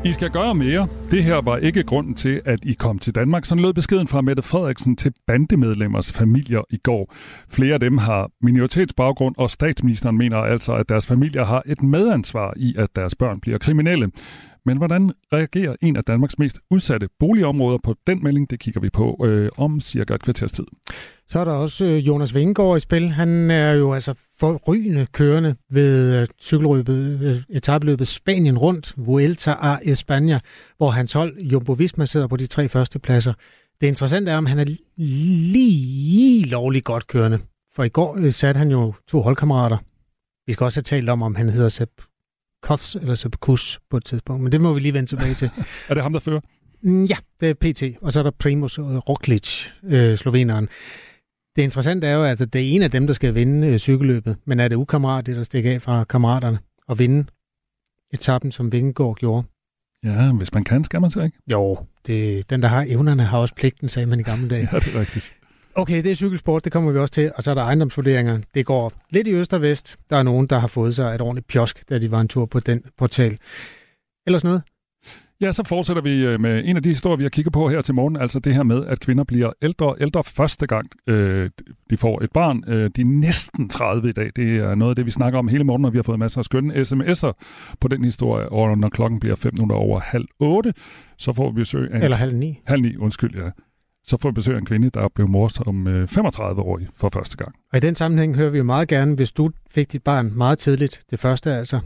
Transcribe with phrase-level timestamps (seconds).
[0.05, 0.87] I skal gøre mere.
[1.11, 3.45] Det her var ikke grunden til, at I kom til Danmark.
[3.45, 7.13] Sådan lød beskeden fra Mette Frederiksen til bandemedlemmers familier i går.
[7.49, 12.53] Flere af dem har minoritetsbaggrund, og statsministeren mener altså, at deres familier har et medansvar
[12.57, 14.11] i, at deres børn bliver kriminelle.
[14.65, 18.49] Men hvordan reagerer en af Danmarks mest udsatte boligområder på den melding?
[18.49, 20.63] Det kigger vi på øh, om cirka et kvarters tid.
[21.27, 23.09] Så er der også øh, Jonas Vingegaard i spil.
[23.09, 27.43] Han er jo altså forrygende kørende ved øh, cykelrøbet,
[27.99, 30.39] øh, Spanien rundt, Vuelta a España,
[30.77, 33.33] hvor hans hold Jumbo Visma sidder på de tre første pladser.
[33.81, 34.65] Det interessante er, om han er
[34.97, 37.39] lige lovligt godt kørende.
[37.75, 39.77] For i går satte han jo to holdkammerater.
[40.47, 41.91] Vi skal også have talt om, om han hedder Sepp
[42.61, 45.49] Kots eller Sepp Kus på et tidspunkt, men det må vi lige vende tilbage til.
[45.89, 46.39] er det ham, der fører?
[46.81, 50.69] Mm, ja, det er PT, og så er der Primus Roglic, øh, sloveneren.
[51.55, 54.37] Det interessante er jo, at det er en af dem, der skal vinde øh, cykelløbet,
[54.45, 57.25] men er det ukammerat, det der stikker af fra kammeraterne, og vinde
[58.13, 59.47] etappen, som Vingegaard gjorde?
[60.03, 61.37] Ja, hvis man kan, skal man så ikke?
[61.51, 61.77] Jo,
[62.07, 64.69] det, den, der har evnerne, har også pligten, sagde man i gamle dage.
[64.73, 65.33] ja, det er rigtigt.
[65.75, 67.31] Okay, det er cykelsport, det kommer vi også til.
[67.35, 68.39] Og så er der ejendomsvurderinger.
[68.53, 69.97] Det går lidt i øst og vest.
[70.09, 72.45] Der er nogen, der har fået sig et ordentligt pjosk, da de var en tur
[72.45, 73.37] på den portal.
[74.27, 74.61] Ellers noget?
[75.41, 77.81] Ja, så fortsætter vi øh, med en af de historier, vi har kigget på her
[77.81, 81.49] til morgen, altså det her med, at kvinder bliver ældre og ældre første gang, øh,
[81.89, 82.63] de får et barn.
[82.67, 84.31] Øh, de er næsten 30 i dag.
[84.35, 86.39] Det er noget af det, vi snakker om hele morgen, og vi har fået masser
[86.39, 87.31] af skønne sms'er
[87.79, 88.49] på den historie.
[88.49, 90.73] Og når klokken bliver 5 minutter over halv 8,
[91.17, 92.03] så får vi besøg af...
[92.03, 92.59] Eller halv 9.
[92.65, 93.49] Halv 9, undskyld, ja.
[94.03, 97.37] Så får vi besøg af en kvinde, der blev mor som øh, 35-årig for første
[97.37, 97.55] gang.
[97.71, 100.59] Og i den sammenhæng hører vi jo meget gerne, hvis du fik dit barn meget
[100.59, 101.79] tidligt, det første altså,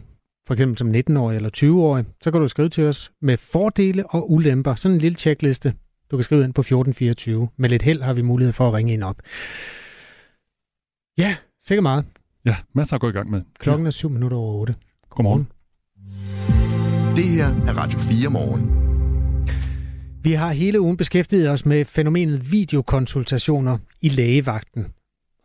[0.48, 4.32] for eksempel som 19-årig eller 20-årig, så kan du skrive til os med fordele og
[4.32, 4.76] ulemper.
[4.76, 5.74] Sådan en lille checkliste,
[6.12, 7.50] du kan skrive ind på 1424.
[7.58, 9.16] Med lidt held har vi mulighed for at ringe ind op.
[11.18, 11.36] Ja,
[11.68, 12.06] sikkert meget.
[12.46, 13.42] Ja, masser at gå i gang med.
[13.60, 14.76] Klokken er 7 minutter over 8.
[15.10, 15.48] Godmorgen.
[17.16, 18.85] Det her er Radio 4 morgen.
[20.26, 24.86] Vi har hele ugen beskæftiget os med fænomenet videokonsultationer i lægevagten.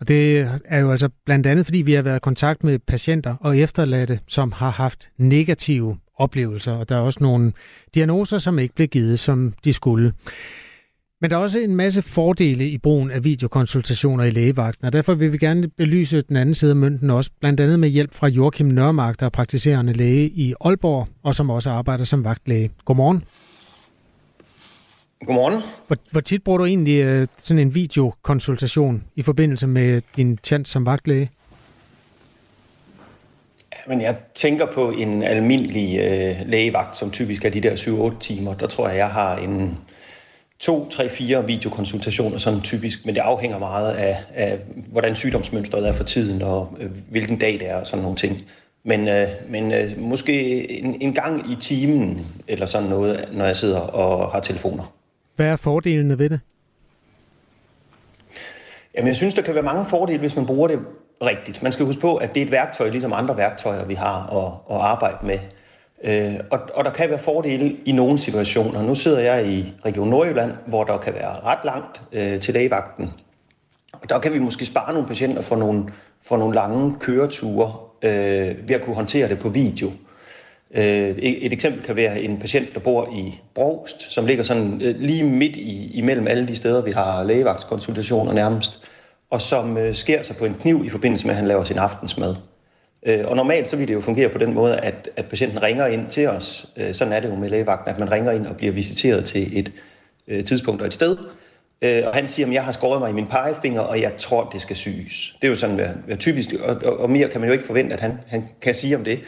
[0.01, 3.35] Og det er jo altså blandt andet, fordi vi har været i kontakt med patienter
[3.41, 7.53] og efterladte, som har haft negative oplevelser, og der er også nogle
[7.95, 10.13] diagnoser, som ikke blev givet, som de skulle.
[11.21, 15.15] Men der er også en masse fordele i brugen af videokonsultationer i lægevagten, og derfor
[15.15, 18.29] vil vi gerne belyse den anden side af mønten også, blandt andet med hjælp fra
[18.29, 22.71] Joachim Nørmark, der er praktiserende læge i Aalborg, og som også arbejder som vagtlæge.
[22.85, 23.25] Godmorgen.
[25.27, 25.63] Godmorgen.
[25.87, 30.73] Hvor, hvor tit bruger du egentlig uh, sådan en videokonsultation i forbindelse med din chance
[30.73, 31.31] som vagtlæge?
[33.89, 37.75] Men jeg tænker på en almindelig uh, lægevagt, som typisk er de der
[38.15, 38.55] 7-8 timer.
[38.55, 39.79] Der tror jeg, jeg har en
[40.59, 44.59] 2, 3, 4 videokonsultationer sådan typisk, men det afhænger meget af, af
[44.89, 48.39] hvordan sygdomsmønstret er for tiden, og uh, hvilken dag det er og sådan nogle ting.
[48.85, 53.57] Men, øh, men øh, måske en, en gang i timen eller sådan noget, når jeg
[53.57, 55.00] sidder og har telefoner.
[55.41, 56.41] Hvad er fordelene ved det?
[58.95, 60.79] Jamen, jeg synes, der kan være mange fordele, hvis man bruger det
[61.23, 61.63] rigtigt.
[61.63, 64.77] Man skal huske på, at det er et værktøj, ligesom andre værktøjer, vi har at,
[64.77, 65.39] at arbejde med.
[66.05, 68.83] Øh, og, og der kan være fordele i nogle situationer.
[68.83, 73.13] Nu sidder jeg i Region Nordjylland, hvor der kan være ret langt øh, til lægevagten.
[73.93, 75.85] Og der kan vi måske spare nogle patienter for nogle,
[76.23, 77.73] for nogle lange køreture
[78.03, 79.89] øh, ved at kunne håndtere det på video.
[79.89, 80.10] Øh,
[80.75, 84.95] Øh, et eksempel kan være en patient, der bor i Brogst, som ligger sådan øh,
[84.99, 88.81] lige midt i, imellem alle de steder, vi har lægevagtskonsultationer nærmest,
[89.31, 91.79] og som øh, sker sig på en kniv i forbindelse med, at han laver sin
[91.79, 92.35] aftensmad.
[93.07, 95.87] Øh, og normalt så vil det jo fungere på den måde, at, at patienten ringer
[95.87, 96.67] ind til os.
[96.93, 99.73] Sådan er det jo med lægevagten, at man ringer ind og bliver visiteret til et
[100.45, 101.17] tidspunkt og et sted.
[101.83, 104.61] Og han siger, at jeg har skåret mig i min pegefinger, og jeg tror, det
[104.61, 105.37] skal syes.
[105.41, 107.65] Det er jo sådan hvad, hvad typisk, og, og, og mere kan man jo ikke
[107.65, 109.19] forvente, at han, han kan sige om det.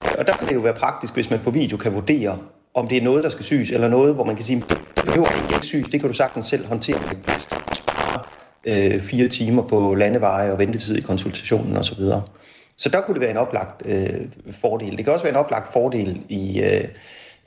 [0.00, 2.38] Og der kan det jo være praktisk, hvis man på video kan vurdere,
[2.74, 5.52] om det er noget, der skal syes, eller noget, hvor man kan sige, det behøver
[5.52, 6.98] ikke syes, det kan du sagtens selv håndtere.
[7.74, 8.22] Spare
[8.66, 11.94] øh, fire timer på landeveje og ventetid i konsultationen osv.
[11.94, 12.20] Så,
[12.76, 14.20] så der kunne det være en oplagt øh,
[14.50, 14.96] fordel.
[14.96, 16.84] Det kan også være en oplagt fordel i øh,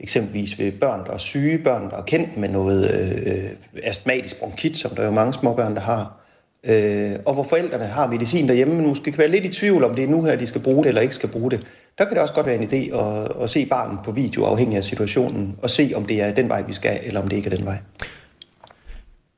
[0.00, 3.50] eksempelvis ved børn, der er syge, børn, der er kendt med noget øh, øh
[3.82, 6.19] astmatisk bronkit, som der er jo mange små børn, der har
[6.64, 9.94] øh, og hvor forældrene har medicin derhjemme, men måske kan være lidt i tvivl, om
[9.94, 11.66] det er nu her, de skal bruge det eller ikke skal bruge det.
[11.98, 14.76] Der kan det også godt være en idé at, at se barnet på video, afhængig
[14.76, 17.50] af situationen, og se, om det er den vej, vi skal, eller om det ikke
[17.50, 17.78] er den vej.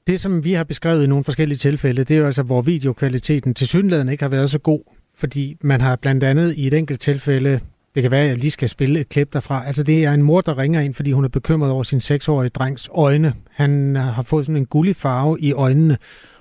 [0.06, 3.54] Det, som vi har beskrevet i nogle forskellige tilfælde, det er jo altså, hvor videokvaliteten
[3.54, 4.80] til synligheden ikke har været så god,
[5.16, 7.60] fordi man har blandt andet i et enkelt tilfælde
[7.94, 9.66] Det kan være, at jeg lige skal spille et klip derfra.
[9.66, 12.48] Altså, det er en mor, der ringer ind, fordi hun er bekymret over sin seksårige
[12.48, 13.34] drengs øjne.
[13.50, 15.96] Han har fået sådan en gullig farve i øjnene,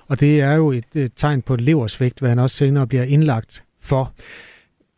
[0.08, 3.64] og det er jo et, et tegn på leversvægt, hvad han også senere bliver indlagt
[3.82, 4.12] for.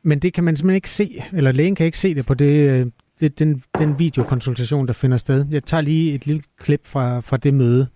[0.02, 2.70] Men det kan man simpelthen ikke se, eller lægen kan ikke se det på det,
[2.70, 2.86] øh,
[3.20, 5.46] det, den, den videokonsultation, der finder sted.
[5.50, 7.88] Jeg tager lige et lille klip fra, fra det møde.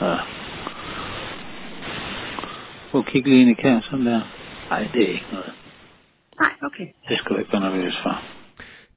[0.00, 0.16] Ja.
[2.90, 4.20] Prøv at kigge lige ind i kassen der.
[4.70, 5.52] Nej, det er ikke noget.
[6.40, 6.86] Nej, okay.
[7.08, 8.41] Det skal du ikke være nervøs for.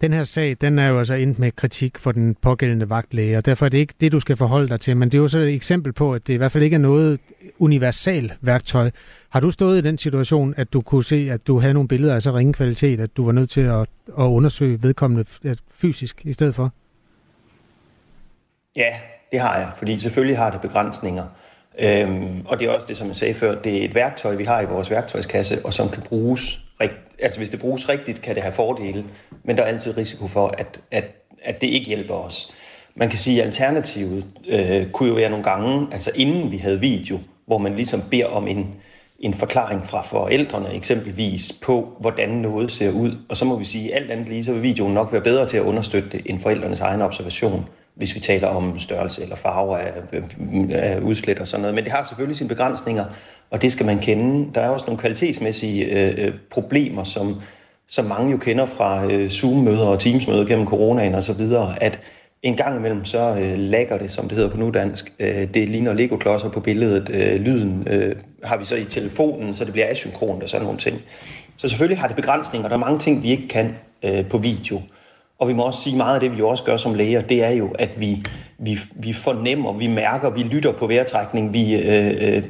[0.06, 3.46] Den her sag, den er jo altså endt med kritik for den pågældende vagtlæge, og
[3.46, 5.38] derfor er det ikke det, du skal forholde dig til, men det er jo så
[5.38, 7.19] et eksempel på, at det i hvert fald ikke er noget
[7.60, 8.92] universal værktøj.
[9.30, 12.16] Har du stået i den situation, at du kunne se, at du havde nogle billeder
[12.16, 16.25] af så ringe kvalitet, at du var nødt til at, at undersøge vedkommende øh, fysisk
[16.25, 16.72] i stedet for?
[18.75, 18.94] Ja,
[19.31, 21.25] det har jeg, fordi selvfølgelig har det begrænsninger.
[21.80, 24.44] Øhm, og det er også det, som jeg sagde før, det er et værktøj, vi
[24.44, 27.02] har i vores værktøjskasse, og som kan bruges rigtigt.
[27.19, 29.06] Altså hvis det bruges rigtigt, kan det have fordele,
[29.45, 31.03] men der er altid risiko for, at, at,
[31.44, 32.53] at det ikke hjælper os.
[32.95, 36.80] Man kan sige, at alternativet øh, kunne jo være nogle gange, altså inden vi havde
[36.80, 38.75] video, hvor man ligesom beder om en,
[39.19, 43.18] en forklaring fra forældrene eksempelvis på, hvordan noget ser ud.
[43.30, 45.47] Og så må vi sige, at alt andet lige, så vil videoen nok være bedre
[45.47, 47.65] til at understøtte det, end forældrenes egen observation
[47.95, 49.94] hvis vi taler om størrelse eller farve af,
[50.71, 51.75] af udslæt og sådan noget.
[51.75, 53.06] Men det har selvfølgelig sine begrænsninger,
[53.51, 54.53] og det skal man kende.
[54.56, 57.42] Der er også nogle kvalitetsmæssige øh, øh problemer, som,
[57.87, 61.99] som mange jo kender fra øh, Zoom-møder og Teams-møder gennem coronaen og så videre, at
[62.45, 65.13] en gang imellem så øh, lagger det, som det hedder på nudansk.
[65.19, 67.09] Øh, det ligner Lego-klodser på billedet.
[67.09, 70.79] Øh, lyden øh, har vi så i telefonen, så det bliver asynkront og sådan nogle
[70.79, 70.97] ting.
[71.57, 72.67] Så selvfølgelig har det begrænsninger.
[72.67, 74.81] Der er mange ting, vi ikke kan øh, på video.
[75.39, 77.51] Og vi må også sige, meget af det, vi også gør som læger, det er
[77.51, 78.25] jo, at vi,
[78.57, 82.44] vi, vi fornemmer, vi mærker, vi lytter på vejrtrækning, vi øh, øh,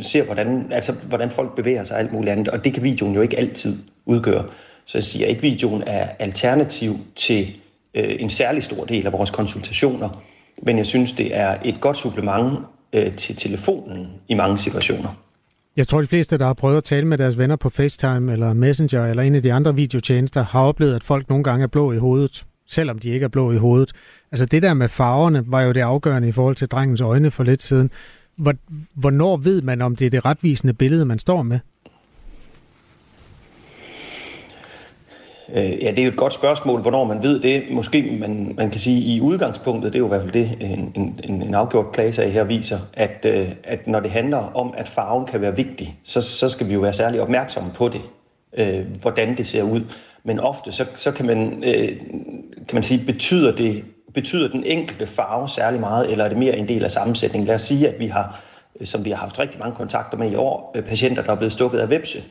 [0.00, 2.48] ser, hvordan, altså, hvordan folk bevæger sig og alt muligt andet.
[2.48, 4.44] Og det kan videoen jo ikke altid udgøre.
[4.84, 7.46] Så jeg siger ikke, at videoen er alternativ til
[7.94, 10.22] øh, en særlig stor del af vores konsultationer,
[10.62, 12.58] men jeg synes, det er et godt supplement
[12.92, 15.08] øh, til telefonen i mange situationer.
[15.76, 18.52] Jeg tror, de fleste, der har prøvet at tale med deres venner på FaceTime eller
[18.52, 21.92] Messenger eller en af de andre videotjenester, har oplevet, at folk nogle gange er blå
[21.92, 23.92] i hovedet, selvom de ikke er blå i hovedet.
[24.32, 27.44] Altså det der med farverne var jo det afgørende i forhold til drengens øjne for
[27.44, 27.90] lidt siden.
[28.94, 31.58] Hvornår ved man, om det er det retvisende billede, man står med?
[35.54, 37.62] Øh, ja, det er jo et godt spørgsmål, hvornår man ved det.
[37.70, 40.92] Måske man, man kan sige, i udgangspunktet, det er jo i hvert fald det, en,
[41.24, 45.26] en, en afgjort klagesag her viser, at, øh, at når det handler om, at farven
[45.26, 48.00] kan være vigtig, så, så skal vi jo være særlig opmærksomme på det,
[48.58, 49.82] øh, hvordan det ser ud.
[50.28, 51.88] Men ofte, så, så kan, man, øh,
[52.68, 53.84] kan man sige, betyder, det,
[54.14, 57.46] betyder den enkelte farve særlig meget, eller er det mere en del af sammensætningen?
[57.46, 58.40] Lad os sige, at vi har,
[58.80, 61.36] øh, som vi har haft rigtig mange kontakter med i år, øh, patienter, der er
[61.36, 62.22] blevet stukket af vepse,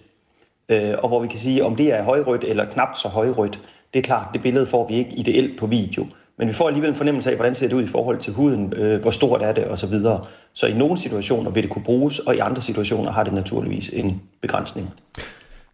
[0.70, 3.60] øh, og hvor vi kan sige, om det er højrødt eller knap så højrødt,
[3.94, 6.06] det er klart, det billede får vi ikke ideelt på video.
[6.38, 8.74] Men vi får alligevel en fornemmelse af, hvordan ser det ud i forhold til huden,
[8.76, 9.94] øh, hvor stort er det osv.
[9.94, 10.20] Så,
[10.54, 13.90] så i nogle situationer vil det kunne bruges, og i andre situationer har det naturligvis
[13.94, 14.94] en begrænsning.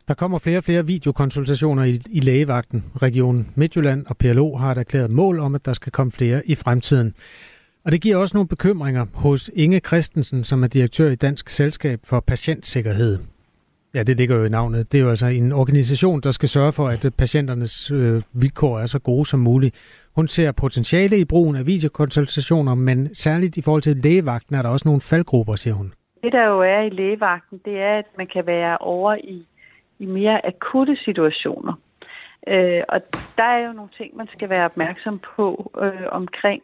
[0.08, 2.84] Der kommer flere og flere videokonsultationer i, i lægevagten.
[3.02, 6.56] Region Midtjylland og PLO har et erklæret mål om, at der skal komme flere i
[6.56, 7.14] fremtiden.
[7.86, 12.00] Og det giver også nogle bekymringer hos Inge Christensen, som er direktør i Dansk Selskab
[12.04, 13.20] for Patientsikkerhed.
[13.94, 14.92] Ja, det ligger jo i navnet.
[14.92, 18.86] Det er jo altså en organisation, der skal sørge for, at patienternes øh, vilkår er
[18.86, 19.76] så gode som muligt.
[20.16, 24.70] Hun ser potentiale i brugen af videokonsultationer, men særligt i forhold til lægevagten er der
[24.70, 25.94] også nogle faldgrupper, siger hun.
[26.24, 29.48] Det der jo er i lægevagten, det er, at man kan være over i,
[30.04, 31.74] i mere akutte situationer.
[32.48, 33.02] Øh, og
[33.38, 36.62] der er jo nogle ting, man skal være opmærksom på øh, omkring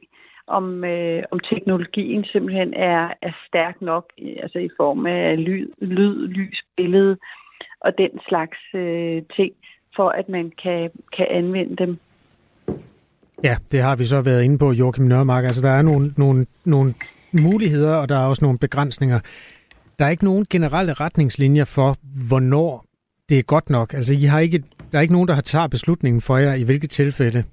[0.48, 4.06] om, øh, om teknologien simpelthen er, er stærk nok,
[4.44, 7.18] altså i form af lyd, lyd lys, billede
[7.82, 9.54] og den slags øh, ting,
[9.96, 11.98] for at man kan, kan anvende dem.
[13.44, 15.46] Ja, det har vi så været inde på, Joachim Nørmark.
[15.46, 16.94] Altså, der er nogle, nogle, nogle
[17.32, 19.20] muligheder, og der er også nogle begrænsninger.
[20.00, 21.96] Der er ikke nogen generelle retningslinjer for,
[22.28, 22.89] hvornår
[23.30, 23.94] det er godt nok.
[23.94, 26.64] Altså, I har ikke, der er ikke nogen, der har taget beslutningen for jer, i
[26.64, 27.44] hvilket tilfælde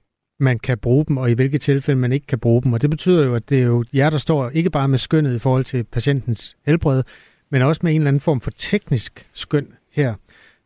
[0.40, 2.72] man kan bruge dem, og i hvilke tilfælde man ikke kan bruge dem.
[2.72, 5.34] Og det betyder jo, at det er jo jer, der står ikke bare med skønnet
[5.34, 7.02] i forhold til patientens helbred,
[7.50, 10.14] men også med en eller anden form for teknisk skøn her.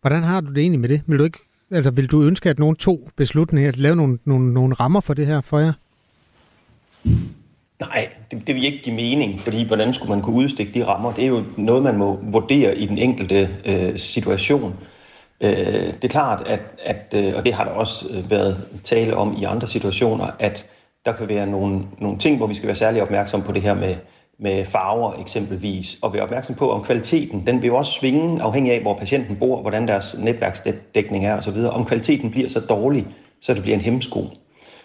[0.00, 1.02] Hvordan har du det egentlig med det?
[1.07, 1.38] Vil du, ikke,
[1.71, 5.14] altså, vil du ønske, at nogen to beslutninger, at lave nogle, nogle, nogle rammer for
[5.14, 5.73] det her for jer?
[7.81, 11.12] Nej, det, det vil ikke give mening, fordi hvordan skulle man kunne udstikke de rammer?
[11.12, 14.75] Det er jo noget, man må vurdere i den enkelte øh, situation.
[15.40, 19.16] Øh, det er klart, at, at, øh, og det har der også øh, været tale
[19.16, 20.66] om i andre situationer, at
[21.04, 23.75] der kan være nogle, nogle ting, hvor vi skal være særlig opmærksom på det her
[23.75, 23.94] med,
[24.38, 28.73] med farver eksempelvis, og være opmærksom på, om kvaliteten, den vil jo også svinge afhængig
[28.73, 33.06] af, hvor patienten bor, hvordan deres netværksdækning er osv., om kvaliteten bliver så dårlig,
[33.42, 34.25] så det bliver en hemsko.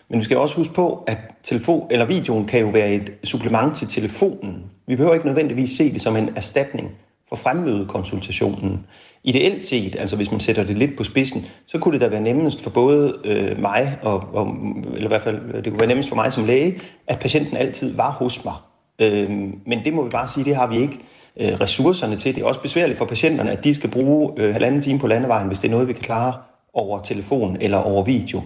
[0.10, 3.76] Men vi skal også huske på, at telefon, eller videoen kan jo være et supplement
[3.76, 4.64] til telefonen.
[4.88, 6.92] Vi behøver ikke nødvendigvis se det som en erstatning
[7.36, 8.86] for fremmødekonsultationen.
[9.24, 12.22] Ideelt set, altså hvis man sætter det lidt på spidsen, så kunne det da være
[12.22, 14.56] nemmest for både øh, mig, og, og,
[14.94, 17.94] eller i hvert fald det kunne være nemmest for mig som læge, at patienten altid
[17.94, 18.54] var hos mig.
[19.00, 19.30] Øh,
[19.66, 21.00] men det må vi bare sige, det har vi ikke
[21.40, 22.36] øh, ressourcerne til.
[22.36, 25.48] Det er også besværligt for patienterne, at de skal bruge øh, halvanden time på landevejen,
[25.48, 26.34] hvis det er noget, vi kan klare
[26.74, 28.42] over telefon eller over video.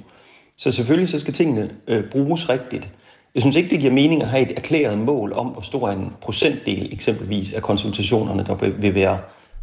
[0.58, 2.90] Så selvfølgelig så skal tingene øh, bruges rigtigt.
[3.36, 6.14] Jeg synes ikke, det giver mening at have et erklæret mål om, hvor stor en
[6.22, 9.20] procentdel eksempelvis af konsultationerne, der vil være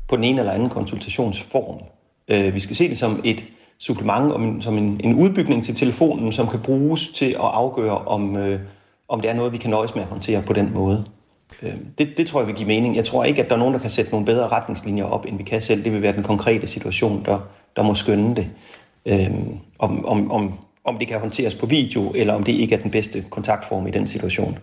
[0.08, 1.78] på den ene eller anden konsultationsform.
[2.28, 3.44] Øh, vi skal se det som et
[3.78, 8.61] supplement, som en, en udbygning til telefonen, som kan bruges til at afgøre, om, øh,
[9.08, 11.04] om det er noget, vi kan nøjes med at håndtere på den måde.
[11.62, 12.96] Øh, det, det tror jeg vil give mening.
[12.96, 15.37] Jeg tror ikke, at der er nogen, der kan sætte nogle bedre retningslinjer op, end
[15.37, 15.85] vi kan selv.
[15.85, 17.38] Det vil være den konkrete situation, der,
[17.76, 18.49] der må skønne det.
[19.06, 19.30] Øh,
[19.78, 20.54] om, om, om
[20.86, 23.90] om det kan håndteres på video, eller om det ikke er den bedste kontaktform i
[23.90, 24.58] den situation.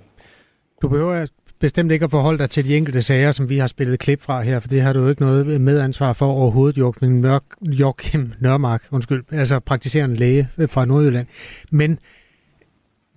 [0.82, 1.26] Du behøver
[1.60, 4.42] bestemt ikke at forholde dig til de enkelte sager, som vi har spillet klip fra
[4.42, 8.84] her, for det har du jo ikke noget medansvar for overhovedet, Joachim, Mørk, Joachim Nørmark,
[8.92, 11.28] undskyld, altså praktiserende læge fra Nordjylland.
[11.72, 12.00] Men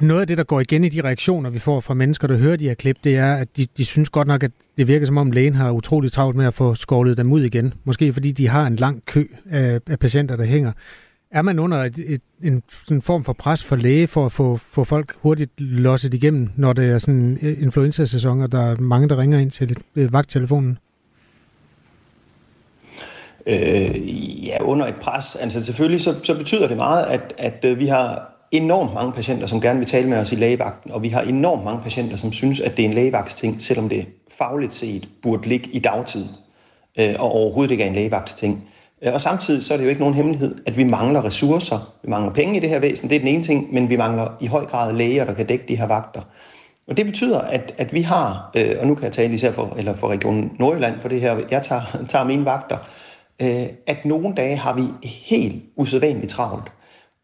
[0.00, 2.56] noget af det, der går igen i de reaktioner, vi får fra mennesker, der hører
[2.56, 5.18] de her klip, det er, at de, de synes godt nok, at det virker som
[5.18, 7.75] om lægen har utrolig travlt med at få skovlet dem ud igen.
[7.84, 10.72] Måske fordi de har en lang kø af, af patienter, der hænger.
[11.37, 14.57] Er man under et, et, en, en form for pres for læge for at få,
[14.57, 18.76] få folk hurtigt losset igennem, når det er sådan en øh, influenza-sæson, og der er
[18.76, 20.78] mange, der ringer ind til øh, vagttelefonen?
[23.47, 25.37] Øh, ja, under et pres.
[25.37, 29.47] Altså selvfølgelig så, så betyder det meget, at, at øh, vi har enormt mange patienter,
[29.47, 32.33] som gerne vil tale med os i lægevagten, og vi har enormt mange patienter, som
[32.33, 34.07] synes, at det er en lægevagtsting, selvom det
[34.38, 36.25] fagligt set burde ligge i dagtid,
[36.99, 38.55] øh, og overhovedet ikke er en lægevagtsting.
[38.55, 38.71] ting.
[39.03, 41.95] Øh, og samtidig så er det jo ikke nogen hemmelighed, at vi mangler ressourcer.
[42.03, 44.29] Vi mangler penge i det her væsen, det er den ene ting, men vi mangler
[44.41, 46.21] i høj grad læger, der kan dække de her vagter.
[46.88, 49.75] Og det betyder, at, at vi har, øh, og nu kan jeg tale især for,
[49.79, 52.79] eller for Region Nordjylland, for det her, jeg tager, tager mine vagter,
[53.43, 56.73] øh, at nogle dage har vi helt usædvanligt travlt.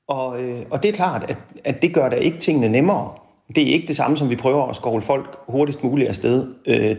[0.09, 3.11] Og, øh, og det er klart, at, at det gør da ikke tingene nemmere.
[3.55, 6.55] Det er ikke det samme, som vi prøver at skovle folk hurtigst muligt afsted.
[6.67, 6.97] Øh,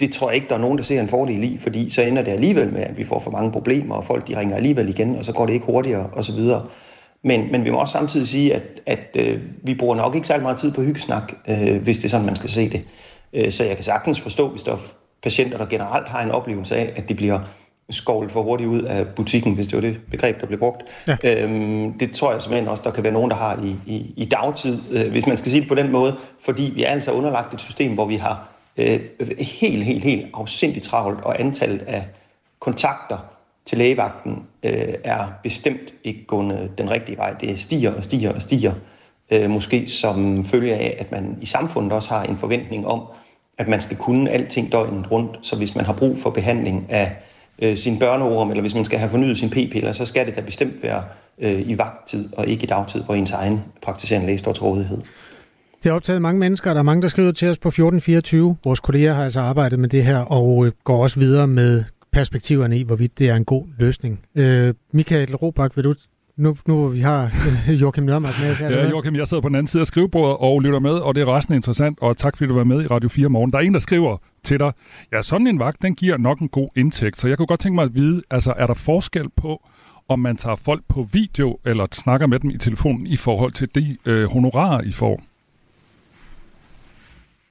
[0.00, 2.22] det tror jeg ikke, der er nogen, der ser en fordel i, fordi så ender
[2.22, 5.16] det alligevel med, at vi får for mange problemer, og folk de ringer alligevel igen,
[5.16, 6.40] og så går det ikke hurtigere osv.
[7.24, 10.42] Men, men vi må også samtidig sige, at, at øh, vi bruger nok ikke særlig
[10.42, 12.82] meget tid på hyggesnak, øh, hvis det er sådan, man skal se det.
[13.32, 14.78] Øh, så jeg kan sagtens forstå, hvis der er
[15.22, 17.40] patienter, der generelt har en oplevelse af, at de bliver
[17.90, 20.82] skovlet for hurtigt ud af butikken, hvis det var det begreb, der blev brugt.
[21.08, 21.16] Ja.
[21.24, 24.24] Øhm, det tror jeg simpelthen også, der kan være nogen, der har i, i, i
[24.24, 27.54] dagtid, øh, hvis man skal sige det på den måde, fordi vi er altså underlagt
[27.54, 29.00] et system, hvor vi har øh,
[29.38, 32.04] helt, helt, helt afsindigt travlt, og antallet af
[32.58, 33.18] kontakter
[33.66, 37.32] til lægevagten øh, er bestemt ikke gået den rigtige vej.
[37.32, 38.72] Det stiger og stiger og stiger,
[39.30, 43.02] øh, måske som følge af, at man i samfundet også har en forventning om,
[43.58, 47.16] at man skal kunne alting døgnet rundt, så hvis man har brug for behandling af
[47.58, 50.40] øh, sin børneorm, eller hvis man skal have fornyet sin p-piller, så skal det da
[50.40, 51.04] bestemt være
[51.38, 55.02] øh, i vagttid og ikke i dagtid, hvor ens egen praktiserende læge står til rådighed.
[55.82, 58.56] Det har optaget mange mennesker, der er mange, der skriver til os på 1424.
[58.64, 62.78] Vores kolleger har altså arbejdet med det her, og øh, går også videre med perspektiverne
[62.78, 64.20] i, hvorvidt det er en god løsning.
[64.34, 65.94] Øh, Michael Robak, vil du
[66.36, 67.24] nu, nu hvor vi har
[67.68, 68.54] øh, Joachim Nørmark med.
[68.54, 71.14] Her, ja, Joachim, jeg sidder på den anden side af skrivebordet og lytter med, og
[71.14, 73.52] det er resten interessant, og tak fordi du var med i Radio 4 morgen.
[73.52, 74.72] Der er en, der skriver til dig,
[75.12, 77.74] ja, sådan en vagt, den giver nok en god indtægt, så jeg kunne godt tænke
[77.74, 79.68] mig at vide, altså er der forskel på,
[80.08, 83.68] om man tager folk på video, eller snakker med dem i telefonen i forhold til
[83.74, 85.20] de øh, honorarer, I får?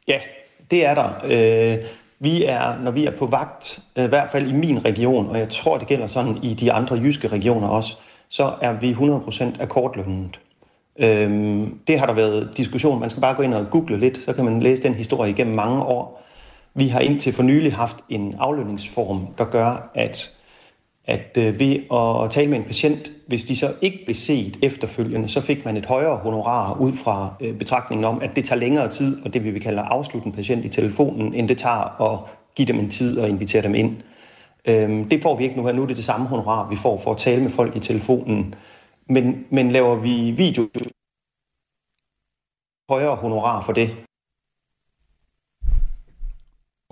[0.09, 0.19] Ja,
[0.71, 1.09] det er der.
[1.23, 1.85] Øh,
[2.19, 5.39] vi er, når vi er på vagt, øh, i hvert fald i min region, og
[5.39, 7.97] jeg tror, det gælder sådan i de andre jyske regioner også,
[8.29, 10.39] så er vi 100% akkordlønnet.
[10.99, 12.99] Øh, det har der været diskussion.
[12.99, 15.55] Man skal bare gå ind og google lidt, så kan man læse den historie igennem
[15.55, 16.25] mange år.
[16.73, 20.31] Vi har indtil for nylig haft en aflønningsform, der gør, at
[21.05, 25.29] at øh, ved at tale med en patient, hvis de så ikke blev set efterfølgende,
[25.29, 28.89] så fik man et højere honorar ud fra øh, betragtningen om, at det tager længere
[28.89, 32.01] tid, og det vi vil kalde at afslutte en patient i telefonen, end det tager
[32.01, 32.19] at
[32.55, 33.97] give dem en tid og invitere dem ind.
[34.67, 35.73] Øhm, det får vi ikke nu her.
[35.73, 38.55] Nu er det det samme honorar, vi får for at tale med folk i telefonen.
[39.09, 40.67] Men, men laver vi video
[42.89, 43.89] højere honorar for det.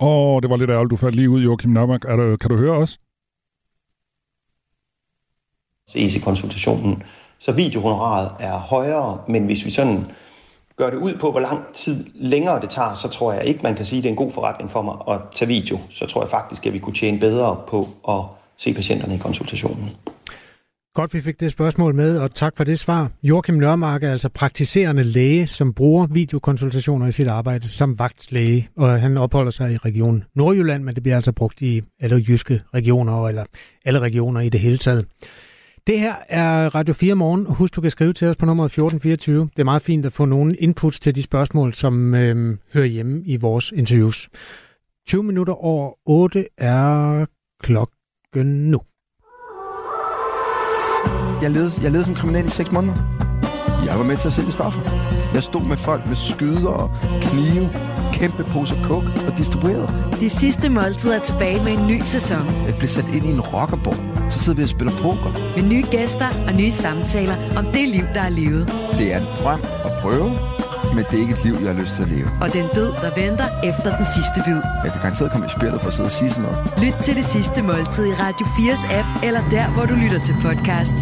[0.00, 2.04] Åh, oh, det var lidt ærgerligt, du faldt lige ud, Joachim Nørmark.
[2.04, 2.98] Er du, kan du høre os?
[5.92, 7.02] Ses i konsultationen.
[7.38, 10.06] Så videohonoraret er højere, men hvis vi sådan
[10.76, 13.74] gør det ud på, hvor lang tid længere det tager, så tror jeg ikke, man
[13.74, 15.78] kan sige, at det er en god forretning for mig at tage video.
[15.90, 18.20] Så tror jeg faktisk, at vi kunne tjene bedre på at
[18.56, 19.90] se patienterne i konsultationen.
[20.94, 23.10] Godt, vi fik det spørgsmål med, og tak for det svar.
[23.22, 29.00] Joachim Nørmark er altså praktiserende læge, som bruger videokonsultationer i sit arbejde som vagtlæge, og
[29.00, 33.28] han opholder sig i Region Nordjylland, men det bliver altså brugt i alle jyske regioner,
[33.28, 33.44] eller
[33.84, 35.06] alle regioner i det hele taget.
[35.88, 37.46] Det her er Radio 4 morgen.
[37.46, 39.48] Husk, du kan skrive til os på nummer 1424.
[39.56, 43.22] Det er meget fint at få nogle inputs til de spørgsmål, som øh, hører hjemme
[43.24, 44.28] i vores interviews.
[45.06, 47.26] 20 minutter over 8 er
[47.62, 48.80] klokken nu.
[51.42, 52.94] Jeg levede, jeg levede som kriminel i 6 måneder.
[53.86, 54.80] Jeg var med til at sælge stoffer.
[55.34, 56.88] Jeg stod med folk med skyder og
[57.22, 57.64] knive,
[58.20, 59.88] kæmpe poser kok og distribuerede.
[60.20, 62.44] Det sidste måltid er tilbage med en ny sæson.
[62.66, 64.30] Jeg blev sat ind i en rockerborg.
[64.32, 65.30] Så sidder vi og spiller poker.
[65.56, 68.64] Med nye gæster og nye samtaler om det liv, der er levet.
[68.98, 70.30] Det er en drøm at prøve,
[70.94, 72.28] men det er ikke et liv, jeg har lyst til at leve.
[72.42, 74.60] Og den død, der venter efter den sidste bid.
[74.84, 76.58] Jeg kan garanteret komme i spillet for at sidde og sige sådan noget.
[76.84, 80.34] Lyt til det sidste måltid i Radio 4's app, eller der, hvor du lytter til
[80.46, 80.96] podcast.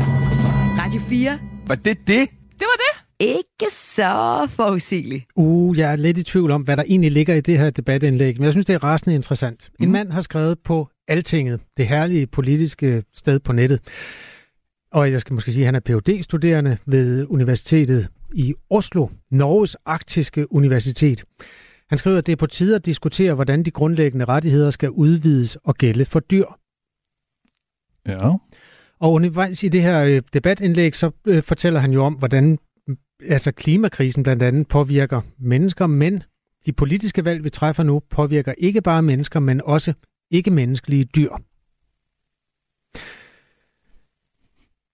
[0.82, 1.38] Radio 4.
[1.66, 2.25] Var det det?
[2.61, 2.92] Det var det.
[3.20, 5.25] Ikke så forudsigeligt.
[5.37, 8.37] Uh, jeg er lidt i tvivl om, hvad der egentlig ligger i det her debatindlæg,
[8.37, 9.70] men jeg synes, det er rasende interessant.
[9.80, 13.80] En mand har skrevet på Altinget, det herlige politiske sted på nettet,
[14.92, 19.76] og jeg skal måske sige, at han er phd studerende ved Universitetet i Oslo, Norges
[19.85, 21.25] arktiske universitet.
[21.88, 25.56] Han skriver, at det er på tide at diskutere, hvordan de grundlæggende rettigheder skal udvides
[25.56, 26.46] og gælde for dyr.
[28.06, 28.30] Ja.
[29.00, 32.58] Og undervejs i det her øh, debatindlæg, så øh, fortæller han jo om, hvordan mm,
[33.23, 36.23] altså klimakrisen blandt andet påvirker mennesker, men
[36.66, 39.92] de politiske valg, vi træffer nu, påvirker ikke bare mennesker, men også
[40.30, 41.30] ikke-menneskelige dyr.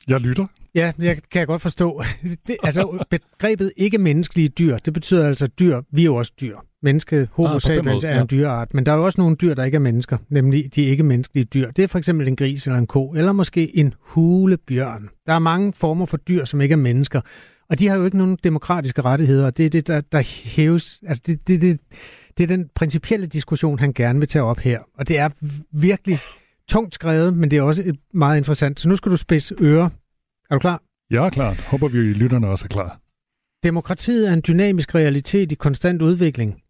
[0.09, 0.47] Jeg lytter.
[0.75, 2.03] Ja, jeg kan jeg godt forstå.
[2.47, 6.57] Det, altså, begrebet ikke-menneskelige dyr, det betyder altså dyr, vi er jo også dyr.
[6.83, 9.37] Menneske, homo Ah, på den sapiens, er en dyreart, men der er jo også nogle
[9.37, 11.71] dyr, der ikke er mennesker, nemlig de ikke-menneskelige dyr.
[11.71, 15.09] Det er for eksempel en gris eller en ko, eller måske en hulebjørn.
[15.27, 17.21] Der er mange former for dyr, som ikke er mennesker,
[17.73, 21.03] og de har jo ikke nogen demokratiske rettigheder, og det er det, der, der hæves,
[21.07, 21.81] altså det, det, det,
[22.39, 24.81] det er den principielle diskussion, han gerne vil tage op her.
[24.99, 25.29] Og det er
[25.73, 26.19] virkelig
[26.69, 28.81] tungt skrevet, men det er også meget interessant.
[28.81, 29.89] Så nu skal du spidse ører.
[30.51, 30.83] Er du klar?
[31.11, 31.61] Jeg er klart.
[31.61, 33.01] Håber vi, lytterne også er klar.
[33.63, 36.63] Demokratiet er en dynamisk realitet i konstant udvikling,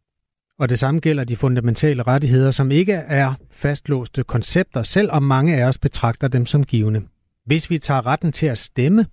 [0.59, 5.65] og det samme gælder de fundamentale rettigheder, som ikke er fastlåste koncepter, selvom mange af
[5.65, 7.03] os betragter dem som givende.
[7.47, 9.07] Hvis vi tager retten til at stemme,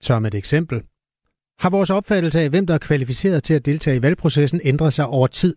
[0.00, 0.82] som et eksempel,
[1.58, 5.06] har vores opfattelse af, hvem der er kvalificeret til at deltage i valgprocessen, ændret sig
[5.06, 5.54] over tid.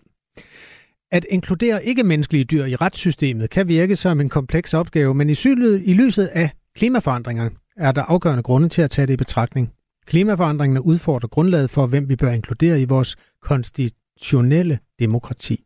[1.11, 5.81] At inkludere ikke-menneskelige dyr i retssystemet kan virke som en kompleks opgave, men i, synet,
[5.85, 9.73] i lyset af klimaforandringer er der afgørende grunde til at tage det i betragtning.
[10.05, 15.63] Klimaforandringerne udfordrer grundlaget for, hvem vi bør inkludere i vores konstitutionelle demokrati.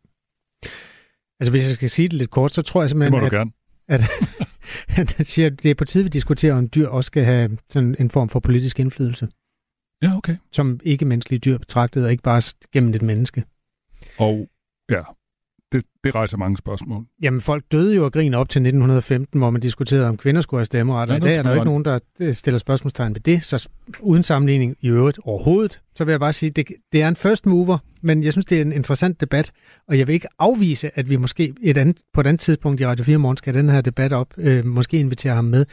[1.40, 3.24] Altså hvis jeg skal sige det lidt kort, så tror jeg Det simpelthen, må du
[3.26, 3.50] at, gerne.
[3.88, 4.02] at,
[4.98, 8.10] at, at det er på tide, vi diskuterer, om dyr også skal have sådan en
[8.10, 9.28] form for politisk indflydelse,
[10.02, 10.36] Ja, okay.
[10.52, 13.44] som ikke-menneskelige dyr betragtet, og ikke bare gennem et menneske.
[14.18, 14.48] Og
[14.90, 15.02] ja,
[15.72, 17.04] det, det rejser mange spørgsmål.
[17.22, 20.58] Jamen, folk døde jo og grin op til 1915, hvor man diskuterede, om kvinder skulle
[20.58, 21.08] have stemmeret.
[21.08, 21.98] Ja, Og i dag er der jo ikke nogen, der
[22.32, 23.44] stiller spørgsmålstegn ved det.
[23.44, 23.68] Så
[24.00, 27.46] uden sammenligning i øvrigt overhovedet, så vil jeg bare sige, det, det er en first
[27.46, 29.52] mover, men jeg synes, det er en interessant debat.
[29.88, 32.86] Og jeg vil ikke afvise, at vi måske et andet, på et andet tidspunkt i
[32.86, 34.34] Radio 4 Morgen skal den her debat op.
[34.36, 35.66] Øh, måske invitere ham med.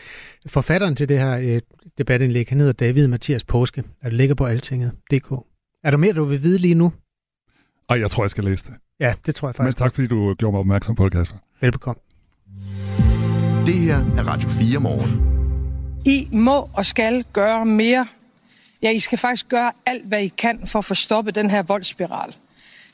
[0.48, 1.62] Forfatteren til det her øh,
[2.00, 5.32] debatindlæg, han hedder David Mathias Påske, og det ligger på altinget.dk.
[5.84, 6.94] Er der mere, du vil vide lige nu?
[7.90, 8.74] Ej, jeg tror, jeg skal læse det.
[9.00, 9.78] Ja, det tror jeg Men faktisk.
[9.78, 11.38] tak, fordi du gjorde mig opmærksom på det, Kasper.
[11.62, 12.02] Velbekomme.
[13.66, 15.22] Det her er Radio 4 morgen.
[16.06, 18.08] I må og skal gøre mere.
[18.82, 21.64] Ja, I skal faktisk gøre alt, hvad I kan for at få stoppet den her
[21.64, 22.36] voldsspiral.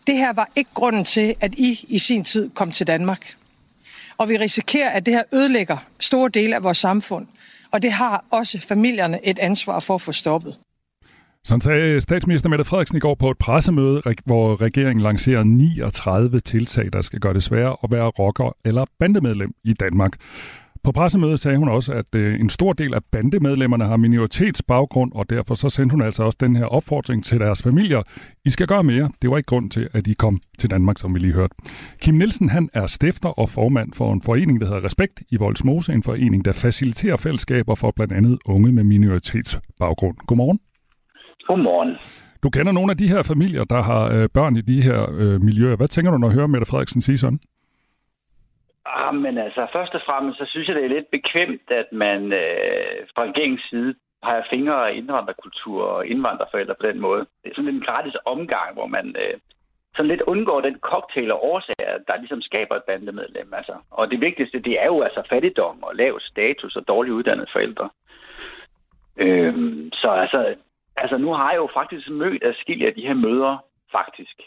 [0.07, 3.35] Det her var ikke grunden til, at I i sin tid kom til Danmark.
[4.17, 7.27] Og vi risikerer, at det her ødelægger store dele af vores samfund.
[7.75, 10.57] Og det har også familierne et ansvar for at få stoppet.
[11.45, 16.93] Sådan sagde statsminister Mette Frederiksen i går på et pressemøde, hvor regeringen lancerer 39 tiltag,
[16.93, 20.13] der skal gøre det sværere at være rocker eller bandemedlem i Danmark.
[20.85, 25.29] På pressemødet sagde hun også, at øh, en stor del af bandemedlemmerne har minoritetsbaggrund, og
[25.29, 28.01] derfor så sendte hun altså også den her opfordring til deres familier.
[28.45, 29.09] I skal gøre mere.
[29.21, 31.55] Det var ikke grund til, at I kom til Danmark, som vi lige hørte.
[32.01, 35.93] Kim Nielsen han er stifter og formand for en forening, der hedder Respekt i Voldsmose,
[35.93, 40.17] en forening, der faciliterer fællesskaber for blandt andet unge med minoritetsbaggrund.
[40.27, 40.59] Godmorgen.
[41.47, 41.95] Godmorgen.
[42.43, 45.43] Du kender nogle af de her familier, der har øh, børn i de her øh,
[45.43, 45.75] miljøer.
[45.75, 47.39] Hvad tænker du, når du hører Mette Frederiksen sige sådan?
[48.85, 52.33] Ah, men altså, først og fremmest, så synes jeg, det er lidt bekvemt, at man
[52.33, 57.25] øh, fra regeringens side peger fingre af indvandrerkultur og indvandrerforældre på den måde.
[57.43, 59.37] Det er sådan en gratis omgang, hvor man øh,
[59.95, 63.53] sådan lidt undgår den cocktail af årsager, der ligesom skaber et bandemedlem.
[63.53, 63.75] Altså.
[63.91, 67.89] Og det vigtigste, det er jo altså fattigdom og lav status og dårligt uddannede forældre.
[69.17, 70.55] Øhm, så altså,
[70.97, 73.57] altså, nu har jeg jo faktisk mødt adskillige af de her møder,
[73.91, 74.41] faktisk,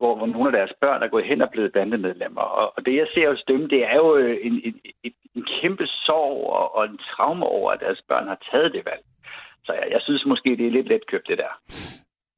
[0.00, 2.44] hvor, hvor nogle af deres børn er gået hen og blevet bandemedlemmer.
[2.60, 4.74] Og, og det, jeg ser hos dem, det er jo øh, en, en,
[5.06, 8.82] en, en kæmpe sorg og, og en traume over, at deres børn har taget det
[8.90, 9.04] valg.
[9.66, 11.52] Så jeg, jeg synes måske, det er lidt let købt, det der.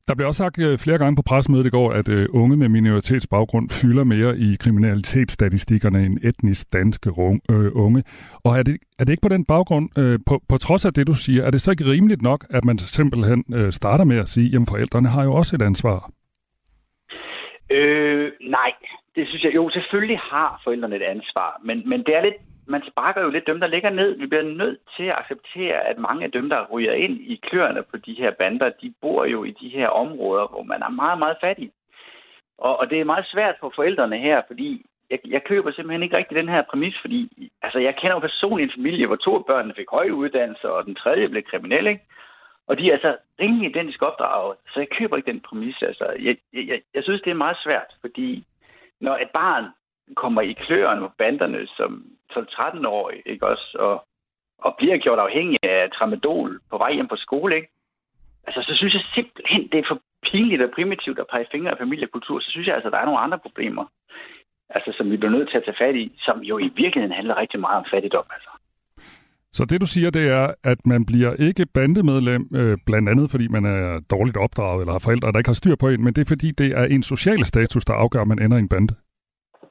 [0.09, 2.69] Der blev også sagt øh, flere gange på pressemødet i går, at øh, unge med
[2.69, 7.11] minoritetsbaggrund fylder mere i kriminalitetsstatistikkerne end etnisk danske
[7.85, 8.03] unge.
[8.45, 9.89] Og er det, er det ikke på den baggrund,
[10.27, 12.79] på, på trods af det, du siger, er det så ikke rimeligt nok, at man
[12.79, 16.11] simpelthen starter med at sige, at forældrene har jo også et ansvar?
[17.73, 18.73] Øh, nej,
[19.17, 19.71] det synes jeg jo.
[19.71, 23.61] Selvfølgelig har forældrene et ansvar, men, men det er lidt man sparker jo lidt dem,
[23.61, 24.19] der ligger ned.
[24.19, 27.83] Vi bliver nødt til at acceptere, at mange af dem, der ryger ind i kløerne
[27.83, 31.19] på de her bander, de bor jo i de her områder, hvor man er meget,
[31.19, 31.71] meget fattig.
[32.59, 36.17] Og, og det er meget svært for forældrene her, fordi jeg, jeg køber simpelthen ikke
[36.17, 39.45] rigtig den her præmis, fordi altså, jeg kender jo personligt en familie, hvor to af
[39.47, 42.05] børnene fik høje uddannelser, og den tredje blev kriminel, ikke?
[42.69, 45.83] Og de er altså rimelig identisk opdraget, så jeg køber ikke den præmis.
[45.83, 48.45] Altså, jeg, jeg, jeg synes, det er meget svært, fordi
[49.01, 49.65] når et barn
[50.17, 53.77] kommer i kløerne på banderne som 12-13-årig, ikke også?
[53.79, 54.05] Og,
[54.59, 57.69] og bliver gjort afhængig af tramadol på vej hjem på skole, ikke?
[58.47, 61.79] Altså, så synes jeg simpelthen, det er for pinligt og primitivt at pege fingre af
[61.79, 62.41] familiekultur.
[62.41, 63.85] Så synes jeg altså, der er nogle andre problemer,
[64.69, 67.37] altså, som vi bliver nødt til at tage fat i, som jo i virkeligheden handler
[67.37, 68.51] rigtig meget om fattigdom, altså.
[69.59, 73.47] Så det du siger, det er, at man bliver ikke bandemedlem, øh, blandt andet fordi
[73.49, 76.23] man er dårligt opdraget eller har forældre, der ikke har styr på en, men det
[76.23, 78.95] er fordi, det er en social status, der afgør, at man ender i en bande.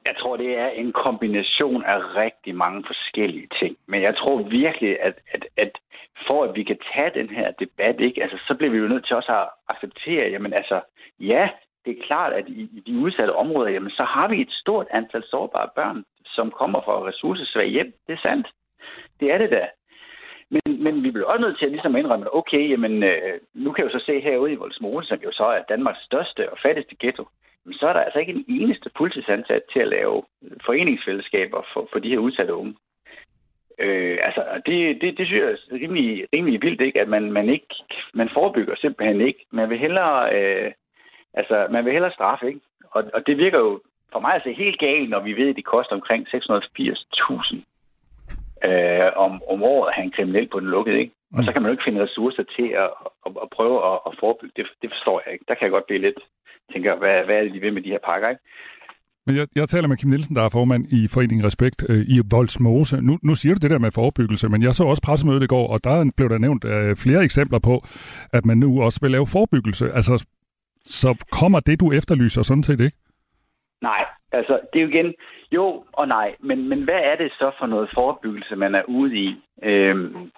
[0.08, 3.76] Jeg tror, det er en kombination af rigtig mange forskellige ting.
[3.88, 5.72] Men jeg tror virkelig, at, at, at
[6.26, 9.06] for at vi kan tage den her debat, ikke, altså, så bliver vi jo nødt
[9.06, 10.80] til også at acceptere, jamen altså,
[11.20, 11.48] ja,
[11.84, 14.86] det er klart, at i, i de udsatte områder, jamen, så har vi et stort
[14.90, 17.92] antal sårbare børn, som kommer fra ressourcesvage hjem.
[18.06, 18.46] Det er sandt.
[19.22, 19.64] Det er det da.
[20.54, 23.40] Men, men vi bliver også nødt til ligesom at ligesom indrømme, at okay, jamen, øh,
[23.54, 26.52] nu kan jeg jo så se herude i Voldsmose, som jo så er Danmarks største
[26.52, 27.24] og fattigste ghetto,
[27.72, 30.22] så er der altså ikke en eneste fuldtidsansat til at lave
[30.66, 32.74] foreningsfællesskaber for, for de her udsatte unge.
[33.78, 37.00] Øh, altså, det, det, det synes jeg er rimelig, rimelig vildt, ikke?
[37.00, 37.66] at man, man ikke
[38.14, 39.46] man forebygger simpelthen ikke.
[39.50, 40.72] Man vil hellere, øh,
[41.34, 42.60] altså, man vil hellere straffe, ikke?
[42.90, 43.80] Og, og det virker jo
[44.12, 47.71] for mig altså helt galt, når vi ved, at det koster omkring 680.000
[48.68, 51.14] øh, om, om året at have en kriminel på den lukkede, ikke?
[51.36, 52.90] Og så kan man jo ikke finde ressourcer til at,
[53.26, 54.54] at, at prøve at, at forebygge.
[54.56, 55.44] Det, det forstår jeg ikke.
[55.48, 56.20] Der kan jeg godt blive lidt
[56.72, 58.42] tænker, hvad, hvad er det, de vil med de her pakker, ikke?
[59.26, 62.20] Men jeg, jeg taler med Kim Nielsen, der er formand i Foreningen Respekt øh, i
[62.30, 62.96] Voldsmose.
[63.00, 65.68] Nu, nu siger du det der med forebyggelse, men jeg så også pressemødet i går,
[65.72, 67.74] og der blev der nævnt øh, flere eksempler på,
[68.32, 69.92] at man nu også vil lave forebyggelse.
[69.92, 70.26] Altså,
[70.84, 72.96] så kommer det, du efterlyser, sådan set ikke?
[73.82, 75.14] Nej, altså det er jo igen,
[75.52, 79.16] jo og nej, men, men hvad er det så for noget forebyggelse, man er ude
[79.16, 79.36] i?
[79.62, 80.30] Øhm,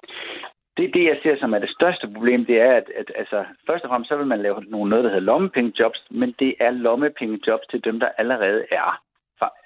[0.76, 3.84] det, det, jeg ser som er det største problem, det er, at, at altså, først
[3.84, 7.66] og fremmest så vil man lave nogle noget, der hedder lommepengejobs, men det er lommepengejobs
[7.70, 9.02] til dem, der allerede er,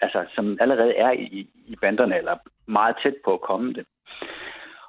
[0.01, 2.37] altså, som allerede er i, i banderne, eller
[2.67, 3.87] meget tæt på at komme det.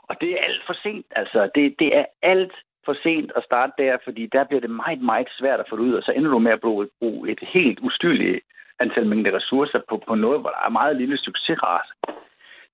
[0.04, 1.50] Og det er alt for sent, altså.
[1.56, 2.54] Det, det er alt
[2.86, 5.84] for sent at starte der, fordi der bliver det meget, meget svært at få det
[5.84, 8.46] ud, og så ender du med at bruge, bruge et helt ustyrligt
[8.80, 11.90] antal mængde ressourcer på, på noget, hvor der er meget lille succesrate.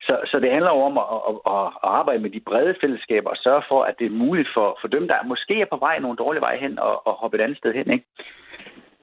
[0.01, 3.37] Så, så det handler om at, at, at, at arbejde med de brede fællesskaber og
[3.37, 6.17] sørge for, at det er muligt for, for dem, der måske er på vej nogle
[6.17, 7.91] dårlige veje hen, og, og hoppe et andet sted hen.
[7.91, 8.05] Ikke?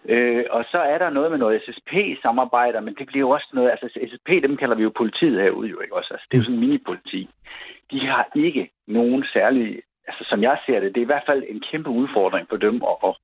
[0.08, 3.70] Øh, og så er der noget med noget SSP-samarbejder, men det bliver jo også noget,
[3.70, 6.14] altså SSP, dem kalder vi jo politiet herude jo, ikke også?
[6.14, 7.28] Altså, det er jo sådan en mini-politi.
[7.90, 11.42] De har ikke nogen særlige, altså som jeg ser det, det er i hvert fald
[11.48, 13.14] en kæmpe udfordring for dem at, at,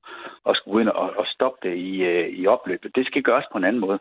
[0.48, 2.96] at skulle ind og, og stoppe det i, øh, i opløbet.
[2.96, 3.98] Det skal gøres på en anden måde.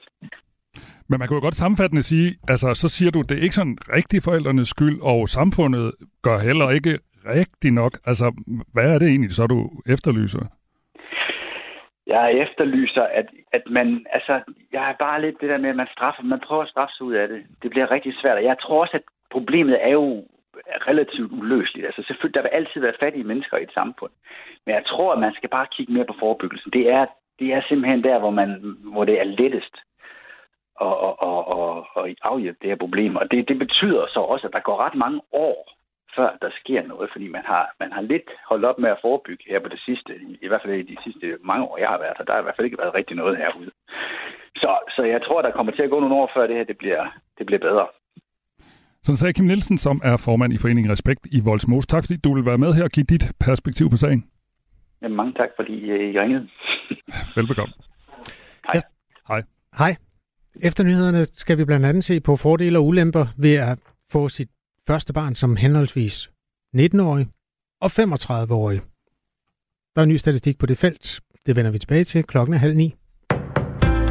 [1.10, 3.78] Men man kunne jo godt sammenfattende sige, altså så siger du, det er ikke sådan
[3.98, 5.92] rigtig forældrenes skyld, og samfundet
[6.24, 7.00] gør heller ikke
[7.36, 7.94] rigtig nok.
[8.06, 8.26] Altså,
[8.74, 9.60] hvad er det egentlig, så du
[9.94, 10.44] efterlyser?
[12.08, 14.34] Jeg efterlyser, at, at man, altså,
[14.72, 17.06] jeg er bare lidt det der med, at man straffer, man prøver at straffe sig
[17.06, 17.42] ud af det.
[17.64, 20.24] Det bliver rigtig svært, og jeg tror også, at problemet er jo
[20.88, 21.86] relativt uløseligt.
[21.86, 24.12] Altså selvfølgelig, der vil altid være fattige mennesker i et samfund.
[24.66, 26.72] Men jeg tror, at man skal bare kigge mere på forebyggelsen.
[26.72, 27.06] Det er,
[27.40, 29.76] det er simpelthen der, hvor, man, hvor det er lettest
[30.76, 33.16] og, og, og, og, og afhjælpe det her problem.
[33.16, 35.78] Og det, det betyder så også, at der går ret mange år,
[36.16, 39.44] før der sker noget, fordi man har, man har lidt holdt op med at forebygge
[39.48, 42.18] her på det sidste, i hvert fald i de sidste mange år, jeg har været
[42.18, 42.26] her.
[42.26, 43.72] Der har i hvert fald ikke været rigtig noget herude.
[44.56, 46.78] Så, så jeg tror, der kommer til at gå nogle år, før det her det
[46.78, 47.04] bliver,
[47.38, 47.88] det bliver bedre.
[49.04, 51.88] Så sagde Kim Nielsen, som er formand i Foreningen Respekt i Voldsmos.
[51.88, 54.26] Tak fordi du vil være med her og give dit perspektiv på sagen.
[55.02, 56.48] Jamen, mange tak, fordi I ringede.
[57.36, 57.74] Velbekomme.
[58.66, 58.82] Hej.
[59.28, 59.44] Hej.
[59.78, 59.96] Hej.
[60.62, 63.80] Efter nyhederne skal vi blandt andet se på fordele og ulemper ved at
[64.12, 64.50] få sit
[64.88, 66.30] første barn som henholdsvis
[66.76, 67.28] 19-årig
[67.82, 68.82] og 35-årig.
[69.96, 71.20] Der er ny statistik på det felt.
[71.46, 72.96] Det vender vi tilbage til klokken er halv ni.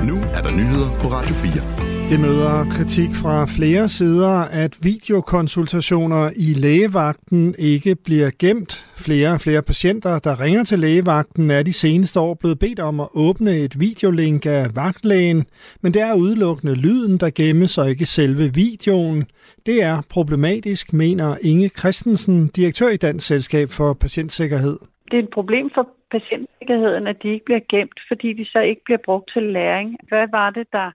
[0.08, 1.85] Nu er der nyheder på Radio 4.
[2.10, 8.72] Det møder kritik fra flere sider, at videokonsultationer i lægevagten ikke bliver gemt.
[9.06, 13.00] Flere og flere patienter, der ringer til lægevagten, er de seneste år blevet bedt om
[13.00, 15.40] at åbne et videolink af vagtlægen,
[15.82, 19.20] men det er udelukkende lyden, der gemmes og ikke selve videoen.
[19.66, 24.78] Det er problematisk, mener Inge Christensen, direktør i Dansk Selskab for Patientsikkerhed.
[25.10, 28.82] Det er et problem for patientsikkerheden, at de ikke bliver gemt, fordi de så ikke
[28.84, 29.88] bliver brugt til læring.
[30.08, 30.90] Hvad var det, der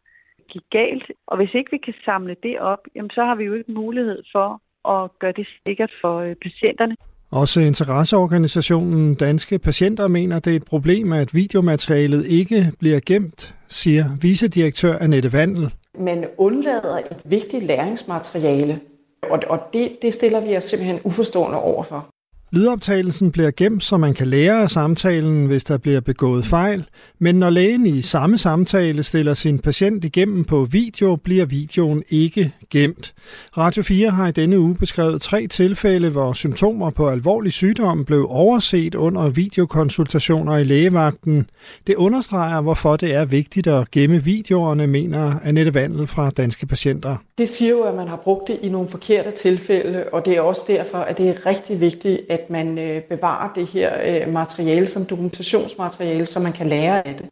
[0.53, 1.05] gik galt.
[1.27, 4.19] Og hvis ikke vi kan samle det op, jamen, så har vi jo ikke mulighed
[4.33, 4.49] for
[4.95, 6.95] at gøre det sikkert for øh, patienterne.
[7.31, 14.05] Også interesseorganisationen Danske Patienter mener, det er et problem, at videomaterialet ikke bliver gemt, siger
[14.21, 15.73] vicedirektør Annette Vandel.
[15.99, 18.79] Man undlader et vigtigt læringsmateriale,
[19.23, 22.09] og, og det, det stiller vi os simpelthen uforstående over for.
[22.53, 26.85] Lydoptagelsen bliver gemt, så man kan lære af samtalen, hvis der bliver begået fejl,
[27.19, 32.53] men når lægen i samme samtale stiller sin patient igennem på video, bliver videoen ikke
[32.69, 33.13] gemt.
[33.57, 38.27] Radio 4 har i denne uge beskrevet tre tilfælde, hvor symptomer på alvorlig sygdom blev
[38.29, 41.49] overset under videokonsultationer i lægevagten.
[41.87, 47.15] Det understreger, hvorfor det er vigtigt at gemme videoerne, mener Annette Vandel fra Danske Patienter.
[47.37, 50.41] Det siger jo, at man har brugt det i nogle forkerte tilfælde, og det er
[50.41, 54.33] også derfor, at det er rigtig vigtigt, at at man øh, bevarer det her øh,
[54.33, 57.25] materiale som dokumentationsmateriale, så man kan lære af det.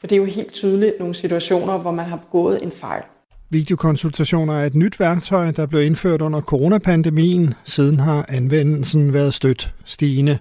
[0.00, 3.02] For det er jo helt tydeligt nogle situationer, hvor man har begået en fejl.
[3.50, 7.54] Videokonsultationer er et nyt værktøj, der blev indført under coronapandemien.
[7.64, 10.38] Siden har anvendelsen været stødt stigende.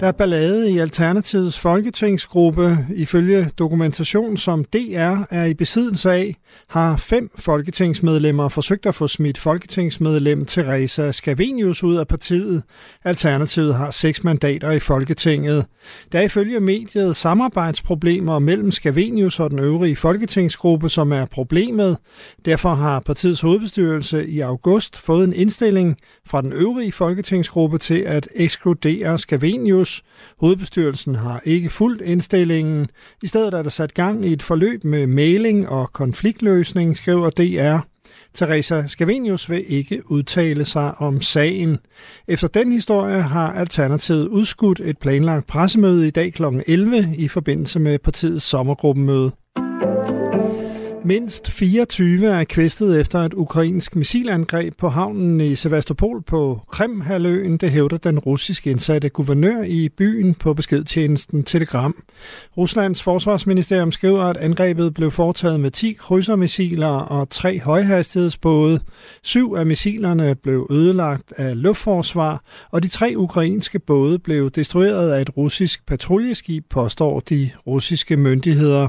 [0.00, 2.86] Der er ballade i Alternativets folketingsgruppe.
[2.94, 6.36] Ifølge dokumentation, som DR er i besiddelse af,
[6.68, 12.62] har fem folketingsmedlemmer forsøgt at få smidt folketingsmedlem Teresa Scavenius ud af partiet.
[13.04, 15.66] Alternativet har seks mandater i Folketinget.
[16.12, 21.96] Der er ifølge mediet samarbejdsproblemer mellem Scavenius og den øvrige folketingsgruppe, som er problemet.
[22.44, 28.28] Derfor har partiets hovedbestyrelse i august fået en indstilling fra den øvrige folketingsgruppe til at
[28.36, 29.87] ekskludere Scavenius.
[30.40, 32.86] Hovedbestyrelsen har ikke fuldt indstillingen.
[33.22, 37.78] I stedet er der sat gang i et forløb med mailing og konfliktløsning, skriver DR.
[38.34, 41.78] Teresa Scavenius vil ikke udtale sig om sagen.
[42.28, 46.42] Efter den historie har Alternativet udskudt et planlagt pressemøde i dag kl.
[46.66, 49.32] 11 i forbindelse med partiets sommergruppemøde.
[51.04, 57.70] Mindst 24 er kvæstet efter et ukrainsk missilangreb på havnen i Sevastopol på Krimhaløen, det
[57.70, 62.02] hævder den russiske indsatte guvernør i byen på beskedtjenesten Telegram.
[62.56, 68.80] Ruslands forsvarsministerium skriver, at angrebet blev foretaget med 10 krydsermissiler og tre højhastighedsbåde.
[69.22, 75.20] Syv af missilerne blev ødelagt af luftforsvar, og de tre ukrainske både blev destrueret af
[75.20, 78.88] et russisk patruljeskib, påstår de russiske myndigheder.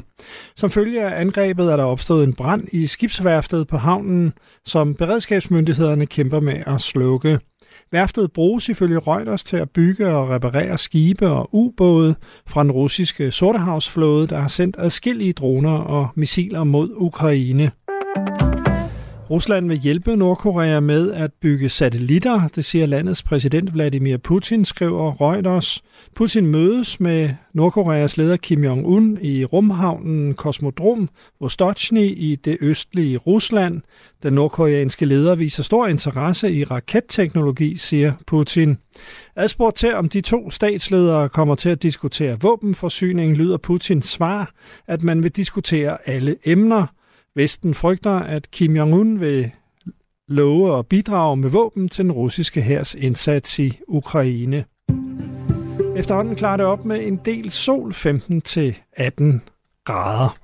[0.55, 4.33] Som følge af angrebet er der opstået en brand i skibsværftet på havnen,
[4.65, 7.39] som beredskabsmyndighederne kæmper med at slukke.
[7.91, 12.15] Værftet bruges ifølge Reuters til at bygge og reparere skibe og ubåde
[12.47, 17.71] fra den russiske Sortehavsflåde, der har sendt adskillige droner og missiler mod Ukraine.
[19.29, 25.21] Rusland vil hjælpe Nordkorea med at bygge satellitter, det siger landets præsident Vladimir Putin, skriver
[25.21, 25.83] Reuters.
[26.15, 33.81] Putin mødes med Nordkoreas leder Kim Jong-un i rumhavnen Kosmodrom Vostochny i det østlige Rusland.
[34.23, 38.77] Den nordkoreanske leder viser stor interesse i raketteknologi, siger Putin.
[39.35, 44.51] Adspurgt til, om de to statsledere kommer til at diskutere våbenforsyning, lyder Putins svar,
[44.87, 46.85] at man vil diskutere alle emner–
[47.35, 49.51] Vesten frygter, at Kim Jong-un vil
[50.27, 54.65] love at bidrage med våben til den russiske hærs indsats i Ukraine.
[55.95, 58.03] Efterhånden klarer det op med en del sol 15-18
[59.85, 60.37] grader.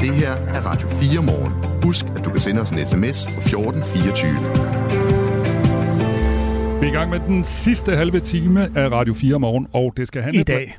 [0.00, 1.82] Det her er Radio 4 morgen.
[1.82, 4.32] Husk, at du kan sende os en sms på 1424.
[6.80, 10.06] Vi er i gang med den sidste halve time af Radio 4 morgen, og det
[10.06, 10.40] skal handle...
[10.40, 10.78] I dag.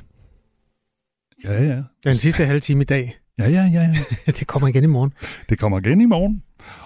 [1.44, 1.82] Ja, ja.
[2.04, 3.16] Den sidste halve time i dag.
[3.38, 3.94] Ja, ja, ja.
[4.26, 4.32] ja.
[4.38, 5.12] det kommer igen i morgen.
[5.48, 6.42] Det kommer igen i morgen.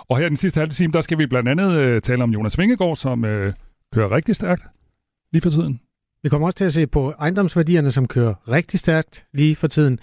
[0.08, 2.58] Og her den sidste halve time, der skal vi blandt andet øh, tale om Jonas
[2.58, 3.52] Vingegaard, som øh,
[3.92, 4.62] kører rigtig stærkt
[5.32, 5.80] lige for tiden.
[6.22, 9.98] Vi kommer også til at se på ejendomsværdierne, som kører rigtig stærkt lige for tiden.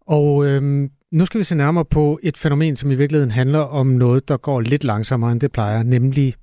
[0.00, 3.86] Og øhm, Nu skal vi se nærmere på et fænomen, som i virkeligheden handler om
[3.86, 6.34] noget, der går lidt langsommere, end det plejer, nemlig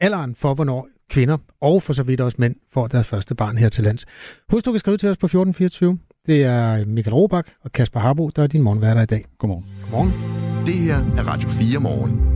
[0.00, 3.68] alderen for, hvornår kvinder, og for så vidt også mænd, får deres første barn her
[3.68, 4.04] til lands.
[4.48, 5.98] Husk, du kan skrive til os på 1424.
[6.26, 9.26] Det er Michael Robach og Kasper Harbo, der er din morgenværter i dag.
[9.38, 9.66] Godmorgen.
[9.82, 10.10] Godmorgen.
[10.66, 12.32] Det her er Radio 4 morgen.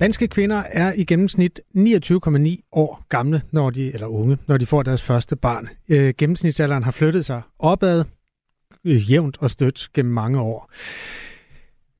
[0.00, 4.82] Danske kvinder er i gennemsnit 29,9 år gamle, når de, eller unge, når de får
[4.82, 5.68] deres første barn.
[5.88, 8.04] Øh, gennemsnitsalderen har flyttet sig opad,
[8.84, 10.70] øh, jævnt og stødt gennem mange år.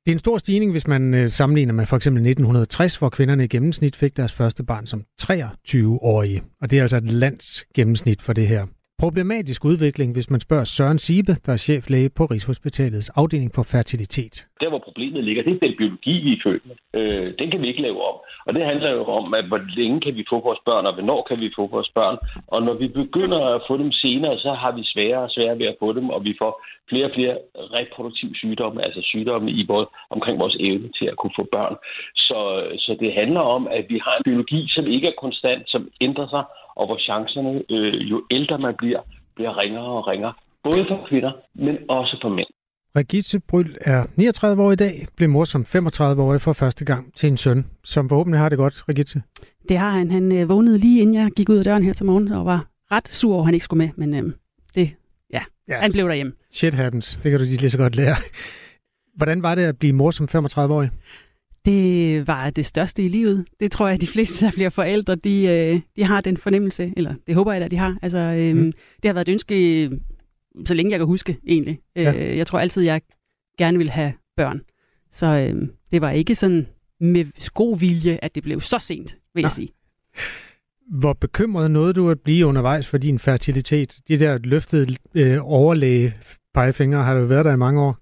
[0.04, 3.44] Det er en stor stigning, hvis man øh, sammenligner med for eksempel 1960, hvor kvinderne
[3.44, 6.42] i gennemsnit fik deres første barn som 23-årige.
[6.60, 8.66] Og det er altså et lands gennemsnit for det her
[9.00, 14.34] problematisk udvikling, hvis man spørger Søren Sibe, der er cheflæge på Rigshospitalets afdeling for fertilitet.
[14.60, 16.76] Der, hvor problemet ligger, det er den biologi, vi er født med.
[17.00, 18.16] Øh, den kan vi ikke lave om.
[18.46, 21.20] Og det handler jo om, at hvor længe kan vi få vores børn, og hvornår
[21.28, 22.16] kan vi få vores børn.
[22.46, 25.66] Og når vi begynder at få dem senere, så har vi sværere og sværere ved
[25.66, 26.52] at få dem, og vi får
[26.90, 27.36] flere og flere
[27.78, 31.74] reproduktive sygdomme, altså sygdomme i både omkring vores evne til at kunne få børn.
[32.16, 32.38] Så,
[32.84, 36.28] så det handler om, at vi har en biologi, som ikke er konstant, som ændrer
[36.34, 36.44] sig,
[36.80, 39.00] og hvor chancerne, øh, jo ældre man bliver,
[39.36, 40.32] bliver ringere og ringere.
[40.64, 42.50] Både for kvinder, men også for mænd.
[42.96, 47.28] Regitze Bryl er 39 år i dag, blev mor som 35-årig for første gang til
[47.28, 49.22] en søn, som forhåbentlig har det godt, Regitze.
[49.68, 50.10] Det har han.
[50.10, 52.66] Han øh, vågnede lige inden jeg gik ud af døren her til morgen, og var
[52.92, 54.32] ret sur over, at han ikke skulle med, men øh,
[54.74, 54.90] det,
[55.32, 56.32] ja, ja, han blev derhjemme.
[56.50, 58.16] Shit happens, det kan du lige så godt lære.
[59.16, 60.90] Hvordan var det at blive mor som 35-årig?
[61.64, 63.44] Det var det største i livet.
[63.61, 66.92] Det tror jeg, at de fleste, der bliver forældre, de, øh, de har den fornemmelse,
[66.96, 67.99] eller det håber jeg, at de har.
[68.03, 68.73] Altså, øh, mm.
[69.03, 69.90] Det har været et ønske,
[70.64, 71.81] så længe jeg kan huske, egentlig.
[71.96, 72.12] Ja.
[72.14, 73.01] Øh, jeg tror altid, jeg
[73.59, 74.61] gerne vil have børn.
[75.12, 76.66] Så øh, det var ikke sådan
[77.01, 79.46] med god vilje, at det blev så sent, vil Nej.
[79.46, 79.68] jeg sige.
[80.90, 84.01] Hvor bekymret nåede du at blive undervejs for din fertilitet?
[84.09, 86.14] De der løftede øh, overlæge
[86.55, 87.96] pegefingre har du været der i mange år.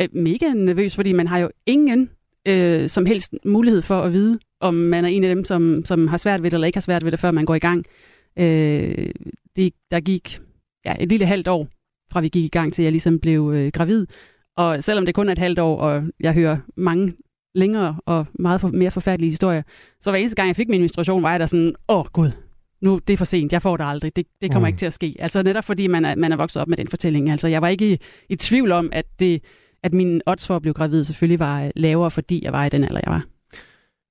[0.00, 2.10] Øh, mega nervøs, fordi man har jo ingen
[2.48, 6.08] øh, som helst mulighed for at vide, om man er en af dem, som, som
[6.08, 7.84] har svært ved det, eller ikke har svært ved det, før man går i gang.
[8.38, 9.10] Øh,
[9.56, 10.38] det, der gik
[10.84, 11.68] ja, et lille halvt år,
[12.12, 14.06] fra vi gik i gang til jeg ligesom blev øh, gravid.
[14.56, 17.14] Og selvom det kun er et halvt år, og jeg hører mange
[17.54, 19.62] længere og meget for, mere forfærdelige historier,
[20.00, 22.30] så hver eneste gang, jeg fik min menstruation, var jeg der sådan, åh oh, gud,
[22.80, 24.70] nu det er for sent, jeg får det aldrig, det, det kommer mm.
[24.70, 25.16] ikke til at ske.
[25.18, 27.30] Altså netop fordi man er, man er vokset op med den fortælling.
[27.30, 29.42] Altså jeg var ikke i, i tvivl om, at det
[29.84, 32.84] at min odds for at blive gravid selvfølgelig var lavere, fordi jeg var i den
[32.84, 33.24] alder, jeg var.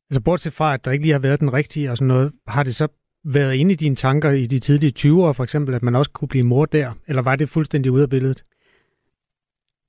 [0.10, 2.64] Altså bortset fra, at der ikke lige har været den rigtige og sådan noget, har
[2.64, 2.88] det så
[3.26, 6.28] været inde i dine tanker i de tidlige 20'ere for eksempel, at man også kunne
[6.28, 6.92] blive mor der?
[7.08, 8.44] Eller var det fuldstændig ude af billedet?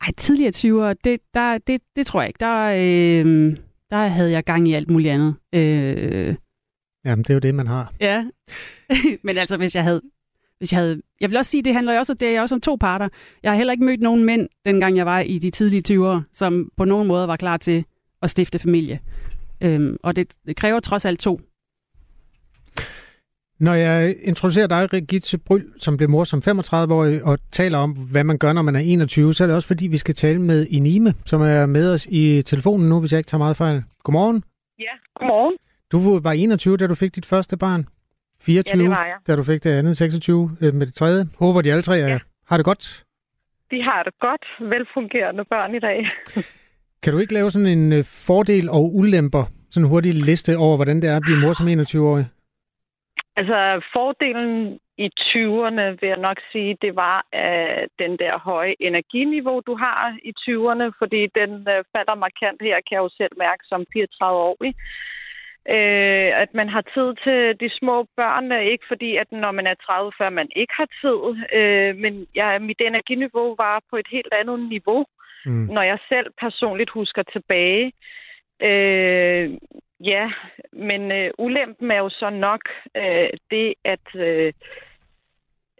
[0.00, 2.40] Ej, tidligere 20'ere, det, der, det, det tror jeg ikke.
[2.40, 3.56] Der, øh,
[3.90, 5.34] der havde jeg gang i alt muligt andet.
[5.54, 6.34] Øh,
[7.04, 7.92] Jamen, det er jo det, man har.
[8.00, 8.24] Ja,
[9.24, 10.00] men altså, hvis jeg havde
[10.64, 11.00] hvis jeg havde...
[11.20, 13.08] Jeg vil også sige, det handler jo også, det er også om to parter.
[13.42, 16.70] Jeg har heller ikke mødt nogen mænd, dengang jeg var i de tidlige 20'ere, som
[16.76, 17.84] på nogen måde var klar til
[18.22, 19.00] at stifte familie.
[19.60, 21.40] Øhm, og det, det kræver trods alt to.
[23.60, 28.24] Når jeg introducerer dig, Regitze Bryl, som blev mor som 35-årig, og taler om, hvad
[28.24, 30.66] man gør, når man er 21, så er det også fordi, vi skal tale med
[30.66, 33.82] Inime, som er med os i telefonen nu, hvis jeg ikke tager meget fejl.
[34.02, 34.44] Godmorgen.
[34.78, 35.56] Ja, godmorgen.
[35.92, 37.86] Du var 21, da du fik dit første barn.
[38.46, 39.16] 24, ja, det var jeg.
[39.26, 41.24] da du fik det andet, 26 øh, med det tredje.
[41.38, 42.18] Håber, de alle tre ja.
[42.48, 43.04] har det godt?
[43.70, 44.44] De har det godt.
[44.60, 45.98] Velfungerende børn i dag.
[47.02, 50.76] kan du ikke lave sådan en øh, fordel og ulemper, sådan en hurtig liste over,
[50.76, 52.26] hvordan det er at blive mor som 21-årig?
[53.36, 53.58] Altså,
[53.92, 59.74] fordelen i 20'erne, vil jeg nok sige, det var uh, den der høje energiniveau, du
[59.76, 63.80] har i 20'erne, fordi den uh, falder markant her, kan jeg jo selv mærke som
[63.96, 64.74] 34-årig
[65.68, 69.74] øh, at man har tid til de små børn, ikke fordi, at når man er
[69.74, 71.20] 30 før man ikke har tid,
[71.58, 75.04] øh, men ja, mit energiniveau var på et helt andet niveau,
[75.46, 75.66] mm.
[75.74, 77.92] når jeg selv personligt husker tilbage.
[78.62, 79.50] Øh,
[80.00, 80.30] ja,
[80.72, 82.60] men øh, ulempen er jo så nok
[82.96, 84.52] øh, det, at øh, Øh,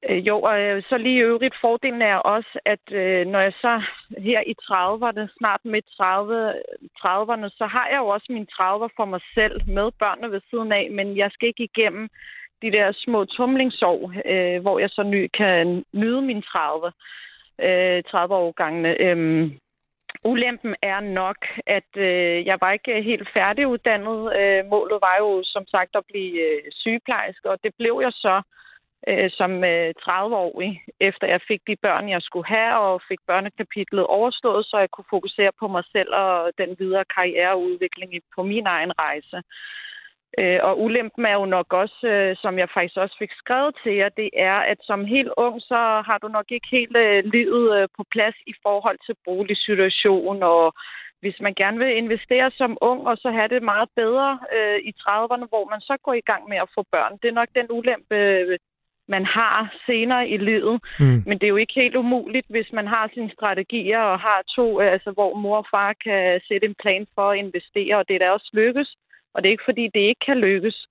[0.08, 3.52] Øh, jo, og øh, så lige i øvrigt fordelen er også, at øh, når jeg
[3.60, 3.82] så
[4.18, 6.52] her i 30'erne, snart midt 30,
[6.98, 10.72] 30'erne, så har jeg jo også mine 30'er for mig selv med børnene ved siden
[10.72, 12.08] af, men jeg skal ikke igennem
[12.62, 16.92] de der små tumlingsår, øh, hvor jeg så ny kan nyde mine 30,
[17.60, 19.00] øh, 30-årgangene.
[19.00, 19.50] Øh,
[20.24, 21.36] ulempen er nok,
[21.66, 24.32] at øh, jeg var ikke helt færdiguddannet.
[24.38, 28.36] Øh, målet var jo som sagt at blive øh, sygeplejerske, og det blev jeg så
[28.36, 28.63] øh,
[29.08, 34.06] Øh, som øh, 30-årig, efter jeg fik de børn, jeg skulle have, og fik børnekapitlet
[34.06, 38.92] overstået, så jeg kunne fokusere på mig selv og den videre karriereudvikling på min egen
[38.98, 39.42] rejse.
[40.38, 43.92] Øh, og ulempen er jo nok også, øh, som jeg faktisk også fik skrevet til
[43.94, 47.78] jer, det er, at som helt ung, så har du nok ikke helt øh, livet
[47.78, 50.74] øh, på plads i forhold til boligsituation og
[51.24, 54.92] hvis man gerne vil investere som ung og så have det meget bedre øh, i
[55.02, 57.68] 30'erne, hvor man så går i gang med at få børn, det er nok den
[57.78, 58.58] ulempe, øh,
[59.08, 60.80] man har senere i livet.
[60.98, 61.22] Mm.
[61.26, 64.80] Men det er jo ikke helt umuligt, hvis man har sine strategier og har to,
[64.80, 68.18] altså hvor mor og far kan sætte en plan for at investere, og det er
[68.18, 68.96] da også lykkes.
[69.34, 70.86] Og det er ikke fordi, det ikke kan lykkes.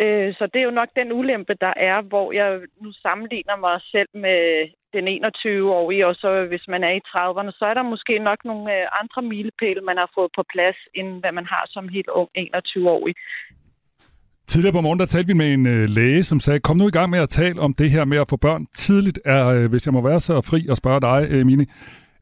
[0.00, 3.80] Øh, så det er jo nok den ulempe, der er, hvor jeg nu sammenligner mig
[3.92, 8.18] selv med den 21-årige, og så hvis man er i 30'erne, så er der måske
[8.18, 11.88] nok nogle øh, andre milepæle, man har fået på plads, end hvad man har som
[11.88, 13.14] helt ung 21-årig.
[14.52, 16.96] Tidligere på morgen, der talte vi med en øh, læge, som sagde, kom nu i
[16.98, 19.18] gang med at tale om det her med at få børn tidligt.
[19.24, 21.66] Er, øh, hvis jeg må være så fri og spørge dig, øh, Mini,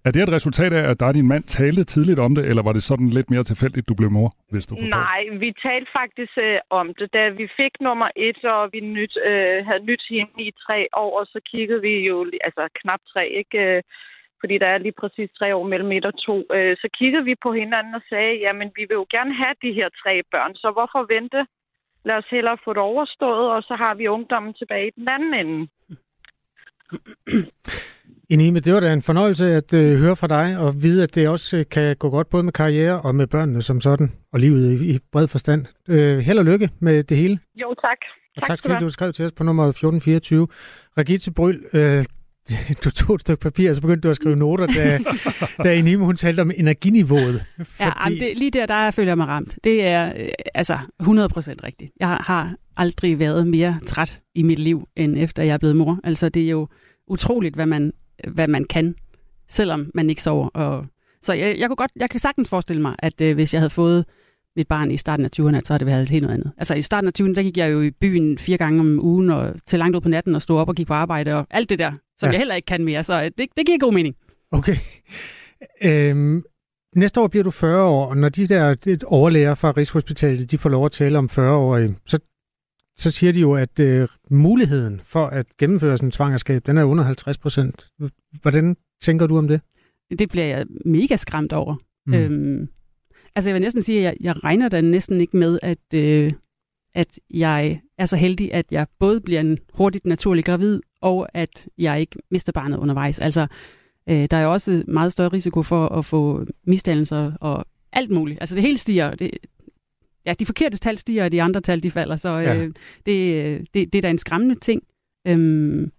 [0.06, 2.62] er det et resultat af, at dig og din mand talte tidligt om det, eller
[2.62, 4.98] var det sådan lidt mere tilfældigt, du blev mor, hvis du forstår?
[5.04, 7.08] Nej, vi talte faktisk øh, om det.
[7.16, 11.12] Da vi fik nummer et, og vi nyt, øh, havde nyt hende i tre år,
[11.20, 12.16] og så kiggede vi jo,
[12.46, 13.58] altså knap tre, ikke?
[13.64, 13.82] Øh,
[14.40, 16.36] fordi der er lige præcis tre år mellem et og to.
[16.56, 19.72] Øh, så kiggede vi på hinanden og sagde, jamen vi vil jo gerne have de
[19.78, 21.40] her tre børn, så hvorfor vente?
[22.08, 25.34] Lad os hellere få det overstået, og så har vi ungdommen tilbage i den anden
[25.34, 25.68] ende.
[28.30, 31.28] Inime, det var da en fornøjelse at øh, høre fra dig og vide, at det
[31.28, 34.80] også øh, kan gå godt både med karriere og med børnene som sådan, og livet
[34.80, 35.66] i, i bred forstand.
[35.88, 37.38] Øh, held og lykke med det hele.
[37.54, 37.98] Jo, tak.
[38.36, 40.48] Og tak, tak fordi du skrev til os på nummer 1424.
[40.98, 42.04] Regitze Bryl, øh,
[42.84, 44.98] du tog et stykke papir, og så begyndte du at skrive noter, da,
[45.64, 47.44] da Inime hun talte om energiniveauet.
[47.56, 47.68] Fordi...
[47.80, 49.58] Ja, det, lige der, der føler jeg mig ramt.
[49.64, 51.92] Det er øh, altså 100% rigtigt.
[52.00, 56.00] Jeg har aldrig været mere træt i mit liv, end efter jeg er blevet mor.
[56.04, 56.68] Altså, det er jo
[57.08, 57.92] utroligt, hvad man
[58.28, 58.94] hvad man kan,
[59.48, 60.48] selvom man ikke sover.
[60.48, 60.86] Og,
[61.22, 63.70] så jeg, jeg, kunne godt, jeg kan sagtens forestille mig, at øh, hvis jeg havde
[63.70, 64.04] fået
[64.56, 66.52] mit barn i starten af 20'erne, så havde det været helt noget andet.
[66.58, 69.30] Altså i starten af 20'erne, der gik jeg jo i byen fire gange om ugen,
[69.30, 71.70] og til langt ud på natten, og stod op og gik på arbejde, og alt
[71.70, 72.32] det der, som ja.
[72.32, 73.04] jeg heller ikke kan mere.
[73.04, 74.14] Så øh, det, det giver god mening.
[74.50, 74.76] Okay.
[75.82, 76.42] Øhm,
[76.96, 80.70] næste år bliver du 40 år, og når de der overlæger fra Rigshospitalet, de får
[80.70, 82.18] lov at tale om 40 år, så
[82.98, 86.84] så siger de jo, at øh, muligheden for at gennemføre sådan en svangerskab, den er
[86.84, 87.88] under 50 procent.
[88.42, 89.60] Hvordan tænker du om det?
[90.18, 91.76] Det bliver jeg mega skræmt over.
[92.06, 92.14] Mm.
[92.14, 92.68] Øhm,
[93.36, 96.30] altså jeg vil næsten sige, at jeg, jeg regner da næsten ikke med, at, øh,
[96.94, 101.68] at jeg er så heldig, at jeg både bliver en hurtigt naturlig gravid, og at
[101.78, 103.18] jeg ikke mister barnet undervejs.
[103.18, 103.46] Altså,
[104.08, 108.40] øh, der er jo også meget større risiko for at få misdannelser og alt muligt.
[108.40, 109.14] Altså det hele stiger.
[109.14, 109.30] Det,
[110.26, 112.16] ja, de forkerte tal stiger, og de andre tal de falder.
[112.16, 112.56] Så ja.
[112.56, 112.72] øh,
[113.06, 114.82] det, det, det er da en skræmmende ting.
[115.26, 115.92] Øhm,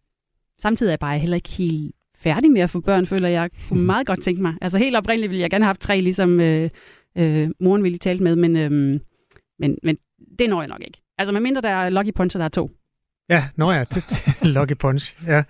[0.62, 3.50] samtidig er jeg bare heller ikke helt færdig med at få børn, føler jeg.
[3.68, 4.54] kunne meget godt tænke mig.
[4.62, 6.70] Altså helt oprindeligt ville jeg gerne have haft tre, ligesom øh,
[7.18, 9.00] øh, moren ville tale med, men, øh,
[9.60, 9.98] men, men
[10.40, 11.02] det når jeg nok ikke.
[11.18, 12.72] Altså medmindre der er Lucky Punch, der er to.
[13.30, 14.04] Ja, nå ja, det,
[14.56, 15.44] Lucky Punch, ja.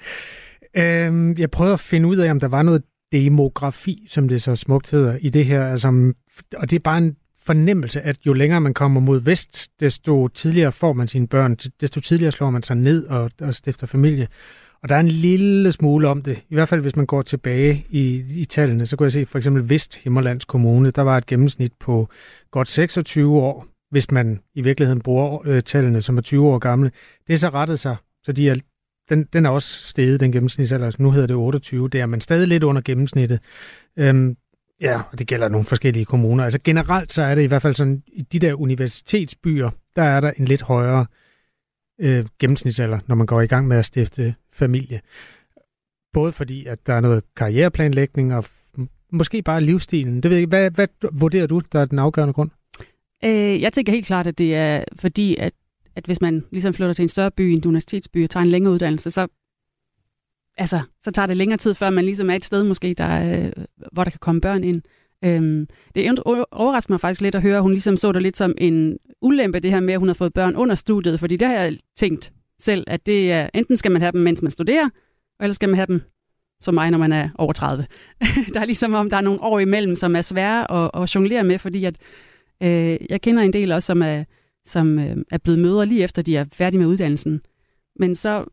[0.77, 4.55] Øhm, jeg prøvede at finde ud af, om der var noget demografi, som det så
[4.55, 5.67] smukt hedder, i det her.
[5.67, 6.13] Altså,
[6.55, 10.71] og det er bare en fornemmelse, at jo længere man kommer mod vest, desto tidligere
[10.71, 14.27] får man sine børn, desto tidligere slår man sig ned og, og stifter familie.
[14.83, 16.43] Og der er en lille smule om det.
[16.49, 19.37] I hvert fald, hvis man går tilbage i, i tallene, så kunne jeg se for
[19.37, 22.09] eksempel Vesthimmerlands Kommune, der var et gennemsnit på
[22.51, 26.91] godt 26 år, hvis man i virkeligheden bruger øh, tallene, som er 20 år gamle.
[27.27, 28.55] Det er så rettet sig, så de er,
[29.09, 30.85] den, den er også steget, den gennemsnitsalder.
[30.85, 33.39] Altså, nu hedder det 28, det er man stadig lidt under gennemsnittet.
[33.97, 34.37] Øhm,
[34.81, 36.43] Ja, og det gælder nogle forskellige kommuner.
[36.43, 40.21] Altså generelt så er det i hvert fald sådan, i de der universitetsbyer, der er
[40.21, 41.05] der en lidt højere øh,
[41.99, 45.01] Øh, gennemsnitsalder, når man går i gang med at stifte familie.
[46.13, 48.45] Både fordi, at der er noget karriereplanlægning, og
[49.11, 50.23] måske bare livsstilen.
[50.23, 52.49] Det ved jeg, hvad, hvad vurderer du, der er den afgørende grund?
[53.23, 55.53] Øh, jeg tænker helt klart, at det er fordi, at,
[55.95, 58.73] at hvis man ligesom flytter til en større by, en universitetsby, og tager en længere
[58.73, 59.27] uddannelse, så
[60.57, 63.51] altså, så tager det længere tid, før man ligesom er et sted måske, der, øh,
[63.91, 64.81] hvor der kan komme børn ind.
[65.25, 66.19] Øhm, det
[66.51, 69.59] overrasker mig faktisk lidt at høre, at hun ligesom så det lidt som en ulempe,
[69.59, 72.33] det her med, at hun har fået børn under studiet, fordi det har jeg tænkt
[72.59, 74.89] selv, at det er, enten skal man have dem, mens man studerer,
[75.39, 76.01] eller skal man have dem
[76.61, 77.85] som mig, når man er over 30.
[78.53, 81.43] der er ligesom om, der er nogle år imellem, som er svære at, at jonglere
[81.43, 81.95] med, fordi at,
[82.63, 84.23] øh, jeg kender en del også, som er,
[84.65, 87.41] som øh, er blevet mødre lige efter, de er færdige med uddannelsen.
[87.99, 88.45] Men så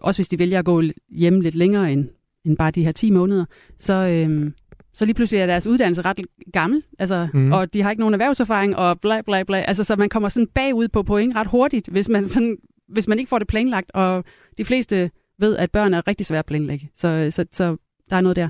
[0.00, 2.08] også hvis de vælger at gå hjem lidt længere end,
[2.44, 3.44] end bare de her 10 måneder,
[3.78, 4.50] så, øh,
[4.94, 6.20] så lige pludselig er deres uddannelse ret
[6.52, 7.52] gammel, altså, mm.
[7.52, 9.60] og de har ikke nogen erhvervserfaring, og bla bla bla.
[9.60, 12.56] Altså, så man kommer sådan bagud på point ret hurtigt, hvis man, sådan,
[12.88, 14.24] hvis man ikke får det planlagt, og
[14.58, 16.90] de fleste ved, at børn er rigtig svært at planlægge.
[16.94, 17.76] Så, så, så
[18.10, 18.48] der er noget der.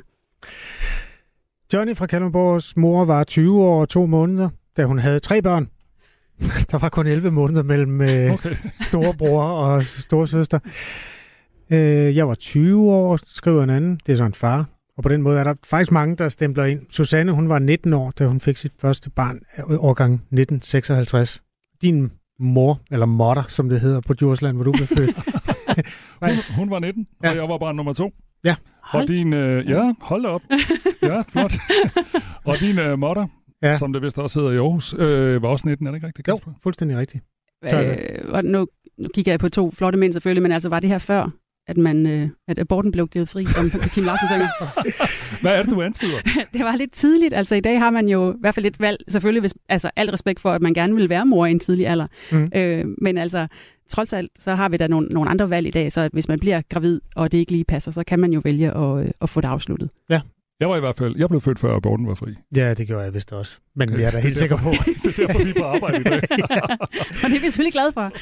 [1.73, 5.69] Johnny fra Kalundborgs mor var 20 år og to måneder, da hun havde tre børn.
[6.71, 8.55] Der var kun 11 måneder mellem øh, Okay.
[8.89, 10.59] storebror og storesøster.
[11.71, 14.01] Øh, jeg var 20 år, skriver en anden.
[14.07, 14.80] Det er så en far.
[15.01, 16.81] Og på den måde er der faktisk mange, der stempler ind.
[16.91, 19.41] Susanne, hun var 19 år, da hun fik sit første barn,
[19.79, 21.43] årgang 1956.
[21.83, 25.17] Din mor, eller motter, som det hedder på Djursland, hvor du blev født.
[26.23, 27.31] Hun, hun var 19, ja.
[27.31, 28.13] og jeg var bare nummer to.
[28.45, 28.57] Ja.
[28.93, 30.43] Og din, øh, ja, hold op.
[31.03, 31.55] Ja, flot.
[32.45, 33.27] og din øh, motter,
[33.63, 33.69] Ja.
[33.69, 33.77] ja.
[33.77, 36.29] som det vist også hedder i Aarhus, øh, var også 19, er det ikke rigtigt?
[36.29, 37.25] Jo, fuldstændig rigtigt.
[37.65, 38.67] Øh, og nu,
[38.99, 41.31] nu kigger jeg på to flotte mænd selvfølgelig, men altså var det her før,
[41.69, 44.49] at, man, øh, at aborten blev givet fri, som Kim Larsen tænker?
[45.43, 46.19] Hvad er det, du antyder?
[46.55, 47.35] det var lidt tidligt.
[47.35, 50.13] Altså i dag har man jo i hvert fald et valg, selvfølgelig hvis, altså alt
[50.13, 52.07] respekt for, at man gerne vil være mor i en tidlig alder.
[52.33, 52.51] Mm.
[52.55, 53.47] Øh, men altså
[53.89, 56.29] trods alt, så har vi da nogle, nogle andre valg i dag, så at hvis
[56.29, 59.11] man bliver gravid, og det ikke lige passer, så kan man jo vælge at, øh,
[59.21, 59.91] at få det afsluttet.
[60.11, 60.21] Ja.
[60.61, 62.31] Jeg var i hvert fald, jeg blev født før aborten var fri.
[62.57, 63.57] Ja, det gjorde jeg vist også.
[63.77, 64.71] Men vi er da helt sikre på.
[65.05, 66.21] det er derfor, vi er på arbejde i dag.
[67.23, 68.13] og det er vi selvfølgelig glade for.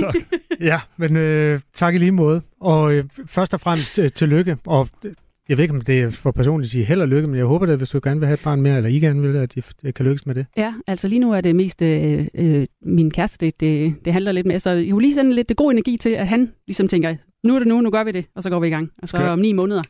[0.00, 0.14] tak.
[0.60, 2.42] Ja, men øh, tak i lige måde.
[2.60, 4.56] Og øh, først og fremmest øh, tillykke.
[4.66, 5.12] Og øh,
[5.48, 7.44] jeg ved ikke, om det er for personligt at sige held og lykke, men jeg
[7.44, 9.54] håber da, hvis du gerne vil have et barn mere, eller I gerne vil, at
[9.82, 10.46] det kan lykkes med det.
[10.56, 14.32] Ja, altså lige nu er det mest øh, øh, min kæreste, det, det, det handler
[14.32, 14.58] lidt med.
[14.58, 17.58] Så jeg vil lige sende lidt god energi til, at han ligesom tænker, nu er
[17.58, 18.90] det nu, nu gør vi det, og så går vi i gang.
[19.02, 19.82] Og så Skal- om ni måneder.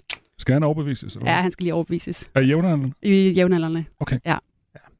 [0.43, 1.17] Skal han overbevises?
[1.17, 1.31] Eller?
[1.31, 2.31] Ja, han skal lige overbevises.
[2.35, 2.93] Er I jævnaldrende?
[3.03, 3.85] I jævnaldrende.
[4.01, 4.19] Okay.
[4.27, 4.37] Ja.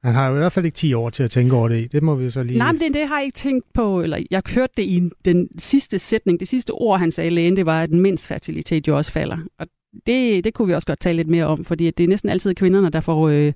[0.05, 1.87] Han har jo i hvert fald ikke 10 år til at tænke over det i.
[1.87, 2.59] Det må vi så lige...
[2.59, 5.49] Nej, men det, det har jeg ikke tænkt på, eller jeg hørte det i den
[5.59, 9.13] sidste sætning, det sidste ord, han sagde lægen, det var, at mænds fertilitet jo også
[9.13, 9.39] falder.
[9.59, 9.67] Og
[10.07, 12.31] det, det kunne vi også godt tale lidt mere om, fordi at det er næsten
[12.31, 13.53] altid kvinderne, der får, øh,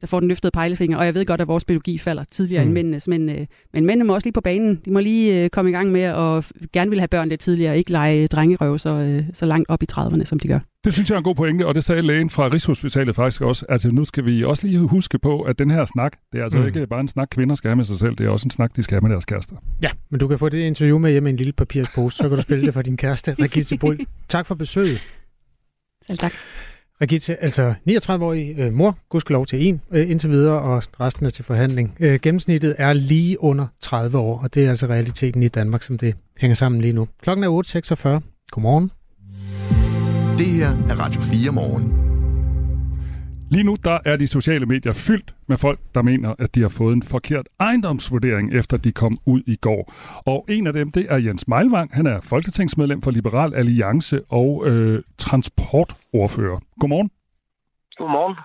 [0.00, 2.68] der får den løftede pegefinger, og jeg ved godt, at vores biologi falder tidligere mm.
[2.68, 4.80] End mændenes, men, øh, men mændene må også lige på banen.
[4.84, 7.72] De må lige øh, komme i gang med at gerne vil have børn lidt tidligere,
[7.72, 10.58] og ikke lege drengerøv så, øh, så langt op i 30'erne, som de gør.
[10.84, 13.66] Det synes jeg er en god pointe, og det sagde lægen fra Rigshospitalet faktisk også.
[13.68, 16.58] Altså nu skal vi også lige huske på, at den her snak, det er altså
[16.58, 16.62] Mm.
[16.64, 16.68] mm.
[16.68, 18.76] ikke bare en snak, kvinder skal have med sig selv, det er også en snak,
[18.76, 19.56] de skal have med deres kærester.
[19.82, 22.36] Ja, men du kan få det interview med hjemme i en lille papirspose, så kan
[22.36, 24.00] du spille det for din kæreste, Regitze Bull.
[24.28, 25.00] Tak for besøget.
[26.06, 26.32] Selv tak.
[27.02, 31.44] Rigitte, altså 39-årig øh, mor, gudskelov til en øh, indtil videre, og resten er til
[31.44, 31.96] forhandling.
[32.00, 35.98] Øh, gennemsnittet er lige under 30 år, og det er altså realiteten i Danmark, som
[35.98, 37.08] det hænger sammen lige nu.
[37.22, 38.48] Klokken er 8.46.
[38.50, 38.90] Godmorgen.
[40.38, 42.09] Det her er Radio 4 morgen.
[43.52, 46.68] Lige nu der er de sociale medier fyldt med folk, der mener, at de har
[46.68, 49.92] fået en forkert ejendomsvurdering, efter de kom ud i går.
[50.26, 51.94] Og en af dem, det er Jens Meilvang.
[51.94, 56.58] Han er folketingsmedlem for Liberal Alliance og øh, transportordfører.
[56.80, 57.10] Godmorgen.
[57.96, 58.36] Godmorgen.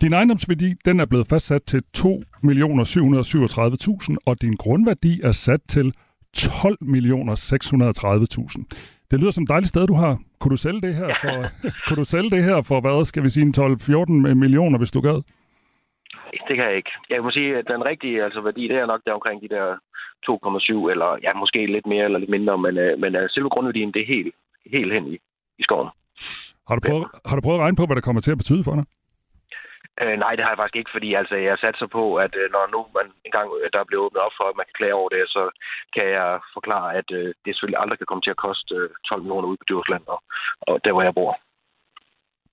[0.00, 5.92] Din ejendomsværdi den er blevet fastsat til 2.737.000, og din grundværdi er sat til
[6.36, 8.62] 12.630.000.
[9.10, 10.18] Det lyder som et dejligt sted, du har.
[10.42, 11.36] Kunne du sælge det her for,
[11.86, 15.00] kunne du sælge det her for hvad, skal vi sige, en 12-14 millioner, hvis du
[15.00, 15.18] gad?
[16.48, 16.92] Det kan jeg ikke.
[17.10, 19.66] Jeg må sige, at den rigtige altså, værdi, det er nok der omkring de der
[20.30, 23.92] 2,7, eller ja, måske lidt mere eller lidt mindre, men, øh, men øh, selve grundværdien,
[23.94, 24.34] det er helt,
[24.74, 25.14] helt hen i,
[25.60, 25.88] i skoven.
[26.68, 28.64] Har du, prøvet, har du prøvet at regne på, hvad det kommer til at betyde
[28.64, 28.84] for dig?
[30.00, 32.64] Øh, nej, det har jeg faktisk ikke, fordi altså, jeg satser på, at øh, når
[32.74, 35.24] nu man engang øh, der bliver åbnet op for, at man kan klage over det,
[35.36, 35.42] så
[35.94, 39.22] kan jeg forklare, at øh, det selvfølgelig aldrig kan komme til at koste øh, 12
[39.22, 40.20] millioner ude på Djursland, og,
[40.68, 41.32] og der, hvor jeg bor.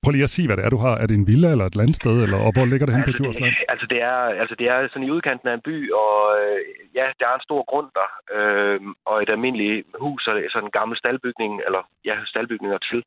[0.03, 0.95] Prøv lige at sige, hvad det er, du har.
[0.97, 3.53] Er det en villa eller et landsted, eller, og hvor ligger det hen på Djursland?
[3.73, 6.59] Altså det er, altså det er sådan i udkanten af en by, og øh,
[6.99, 8.79] ja, der er en stor grund der, øh,
[9.09, 12.99] og et almindeligt hus, og det er sådan en gammel staldbygning, eller ja, staldbygninger til.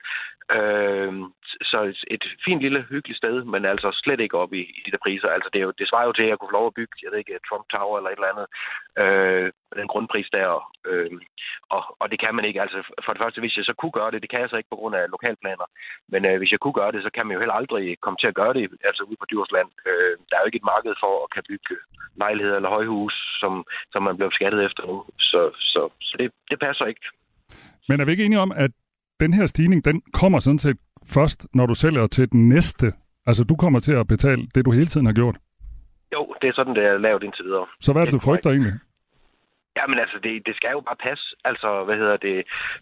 [0.51, 1.13] Øh,
[1.71, 4.91] så et, et fint lille hyggeligt sted, men altså slet ikke op i, i de
[4.91, 5.29] der priser.
[5.29, 6.95] Altså det, er jo, det svarer jo til, at jeg kunne få lov at bygge,
[7.03, 8.47] jeg ved ikke, Trump Tower eller et eller andet,
[9.03, 10.73] øh, den grundpris der.
[10.89, 11.11] Øh,
[11.77, 12.63] og, og det kan man ikke.
[12.65, 14.73] Altså for det første, hvis jeg så kunne gøre det, det kan jeg så ikke
[14.73, 15.67] på grund af lokalplaner,
[16.13, 18.33] men øh, hvis jeg kunne gøre det, så kan man jo heller aldrig komme til
[18.33, 19.69] at gøre det, altså ude på Djursland.
[19.89, 21.77] Øh, der er jo ikke et marked for at kan bygge
[22.17, 23.53] lejligheder eller højhus, som,
[23.93, 25.05] som man bliver beskattet efter nu.
[25.19, 25.41] Så,
[25.73, 27.07] så, så det, det passer ikke.
[27.89, 28.71] Men er vi ikke enige om, at
[29.23, 30.79] den her stigning, den kommer sådan set
[31.17, 32.87] først, når du sælger til den næste?
[33.27, 35.37] Altså, du kommer til at betale det, du hele tiden har gjort.
[36.15, 37.67] Jo, det er sådan, det er lavet indtil videre.
[37.81, 38.73] Så hvad er det, du frygter egentlig?
[39.77, 41.25] Ja, men altså, det, det skal jo bare passe.
[41.45, 42.37] Altså, hvad hedder det,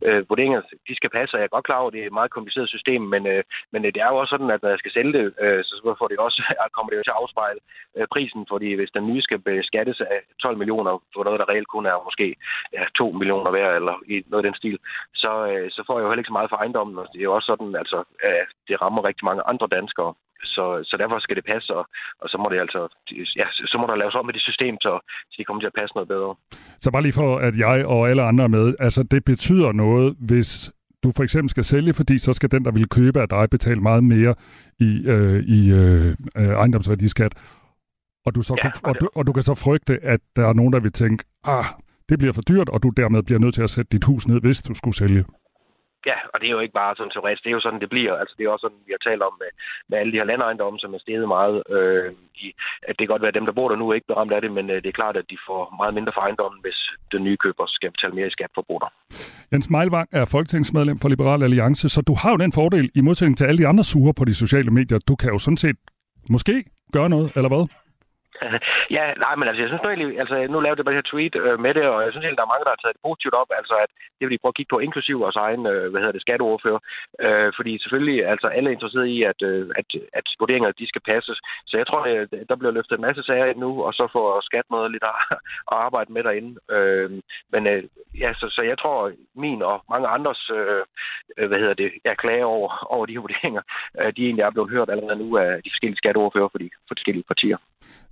[0.07, 2.19] øh, vurderinger, de skal passe, og jeg er godt klar over, at det er et
[2.21, 4.79] meget kompliceret system, men, øh, men øh, det er jo også sådan, at når jeg
[4.79, 6.41] skal sælge det, øh, så får det også,
[6.77, 7.61] kommer det jo til at afspejle
[7.97, 11.69] øh, prisen, fordi hvis den nye skal beskattes af 12 millioner, for noget, der reelt
[11.69, 12.37] kun er måske
[12.73, 14.79] ja, 2 millioner værd, eller i noget af den stil,
[15.15, 17.29] så, øh, så får jeg jo heller ikke så meget for ejendommen, og det er
[17.29, 20.15] jo også sådan, altså, øh, det rammer rigtig mange andre danskere,
[20.45, 21.85] så, så derfor skal det passe, og,
[22.23, 22.81] og så må det altså,
[23.37, 24.93] ja, så må der laves om med det system, så,
[25.31, 26.35] så de kommer til at passe noget bedre.
[26.81, 30.17] Så bare lige for, at jeg og alle andre er med, altså det betyder noget,
[30.21, 30.73] hvis
[31.03, 33.81] du for eksempel skal sælge, fordi så skal den, der vil købe af dig, betale
[33.81, 34.35] meget mere
[34.79, 37.33] i, øh, i øh, øh, ejendomsværdiskat.
[38.27, 40.53] Og du, så Ja, ja, og, du, og du kan så frygte, at der er
[40.53, 41.65] nogen, der vil tænke, ah,
[42.09, 44.41] det bliver for dyrt, og du dermed bliver nødt til at sætte dit hus ned,
[44.41, 45.25] hvis du skulle sælge.
[46.07, 48.15] Ja, og det er jo ikke bare sådan teoretisk, det er jo sådan, det bliver.
[48.21, 49.51] Altså, det er også sådan, vi har talt om med,
[49.89, 51.57] med alle de her landejendomme, som er steget meget.
[51.77, 52.13] Øh,
[52.45, 52.47] i,
[52.89, 54.41] at det kan godt være, at dem, der bor der nu, ikke bliver ramt af
[54.41, 56.79] det, men øh, det er klart, at de får meget mindre for ejendommen, hvis
[57.13, 58.89] den nye køber skal betale mere i skat for bruger.
[59.53, 63.39] Jens Meilvang er folketingsmedlem for Liberal Alliance, så du har jo den fordel, i modsætning
[63.39, 65.77] til alle de andre sure på de sociale medier, du kan jo sådan set
[66.31, 67.65] måske gøre noget, eller hvad?
[68.97, 71.11] ja, nej, men altså, jeg synes nu egentlig, altså, nu lavede jeg bare det her
[71.13, 73.07] tweet øh, med det, og jeg synes egentlig, der er mange, der har taget det
[73.09, 75.85] positivt op, altså, at det vil de prøve at kigge på, inklusiv vores egen, øh,
[75.91, 76.81] hvad hedder det, skatteordfører,
[77.25, 79.87] øh, fordi selvfølgelig, altså, alle er interesseret i, at, øh, at,
[80.19, 81.39] at vurderinger, de skal passes,
[81.71, 84.27] så jeg tror, øh, der bliver løftet en masse sager ind nu, og så får
[84.49, 85.17] skat noget lidt at,
[85.73, 87.11] at arbejde med derinde, øh,
[87.53, 87.83] men øh,
[88.23, 90.83] ja, så, så jeg tror, min og mange andres, øh,
[91.39, 93.63] øh hvad hedder det, jeg klager over, over de her vurderinger,
[94.01, 97.29] øh, de egentlig er blevet hørt allerede nu af de forskellige skatteordfører for de forskellige
[97.33, 97.59] partier.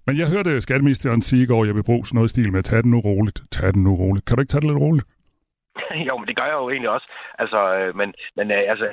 [0.08, 2.62] Men jeg hørte skatteministeren sige i går, at jeg vil bruge sådan noget stil med,
[2.62, 4.24] tag den nu roligt, tag den nu roligt.
[4.26, 5.06] Kan du ikke tage det lidt roligt?
[6.08, 7.08] jo, men det gør jeg jo egentlig også.
[7.42, 8.86] Altså, øh, men, men øh, altså,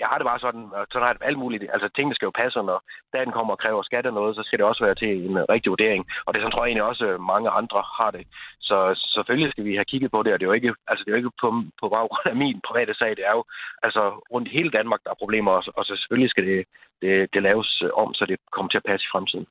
[0.00, 1.62] jeg har det bare sådan, og sådan har jeg alt muligt.
[1.74, 4.58] Altså, tingene skal jo passe, når staten kommer og kræver skat og noget, så skal
[4.58, 6.02] det også være til en øh, rigtig vurdering.
[6.26, 8.24] Og det sådan, tror jeg egentlig også, øh, mange andre har det.
[8.68, 8.76] Så
[9.14, 11.16] selvfølgelig skal vi have kigget på det, og det er jo ikke, altså, det er
[11.16, 11.48] jo ikke på,
[11.80, 13.10] på baggrund af min private sag.
[13.18, 13.44] Det er jo
[13.86, 14.02] altså,
[14.32, 16.60] rundt i hele Danmark, der er problemer, og, og så selvfølgelig skal det,
[17.02, 17.70] det, det laves
[18.02, 19.46] om, så det kommer til at passe i fremtiden.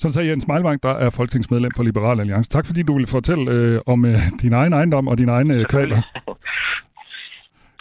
[0.00, 2.50] Sådan sagde Jens Meilvang, der er folketingsmedlem for Liberal Alliance.
[2.50, 5.66] Tak fordi du ville fortælle øh, om øh, din egen ejendom og din egen øh,
[5.66, 6.02] kvaler.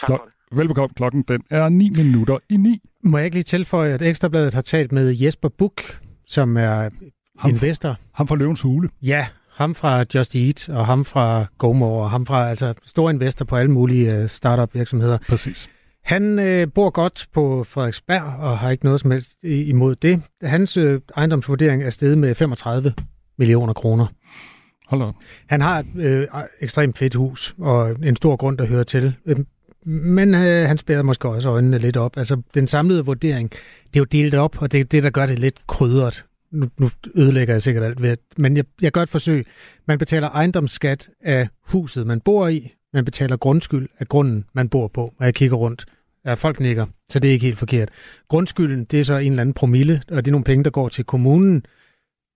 [0.05, 0.93] Klok- Velbekomme.
[0.95, 2.81] Klokken den er 9 minutter i 9.
[3.03, 5.81] Må jeg ikke lige tilføje, at Ekstrabladet har talt med Jesper Buk,
[6.27, 6.89] som er
[7.39, 7.97] ham, investor.
[8.13, 8.89] Ham fra Løvens Hule.
[9.01, 13.45] Ja, ham fra Just Eat, og ham fra GoMore, og ham fra altså stor investor
[13.45, 15.17] på alle mulige uh, startup virksomheder.
[15.29, 15.69] Præcis.
[16.09, 20.21] Han øh, bor godt på Frederiksberg og har ikke noget som helst imod det.
[20.41, 22.93] Hans øh, ejendomsvurdering er steget med 35
[23.37, 24.05] millioner kroner.
[24.87, 25.15] Hold op.
[25.47, 26.27] Han har et øh,
[26.61, 29.15] ekstremt fedt hus og en stor grund, der hører til.
[29.85, 32.17] Men øh, han spærer måske også øjnene lidt op.
[32.17, 35.25] Altså, den samlede vurdering, det er jo delt op, og det er det, der gør
[35.25, 36.25] det lidt krydret.
[36.51, 39.47] Nu, nu ødelægger jeg sikkert alt ved Men jeg, jeg gør et forsøg.
[39.87, 42.73] Man betaler ejendomsskat af huset, man bor i.
[42.93, 45.13] Man betaler grundskyld af grunden, man bor på.
[45.19, 45.85] Og jeg kigger rundt.
[46.29, 47.89] Ja, folk nikker, så det er ikke helt forkert.
[48.27, 50.89] Grundskylden, det er så en eller anden promille, og det er nogle penge, der går
[50.89, 51.65] til kommunen.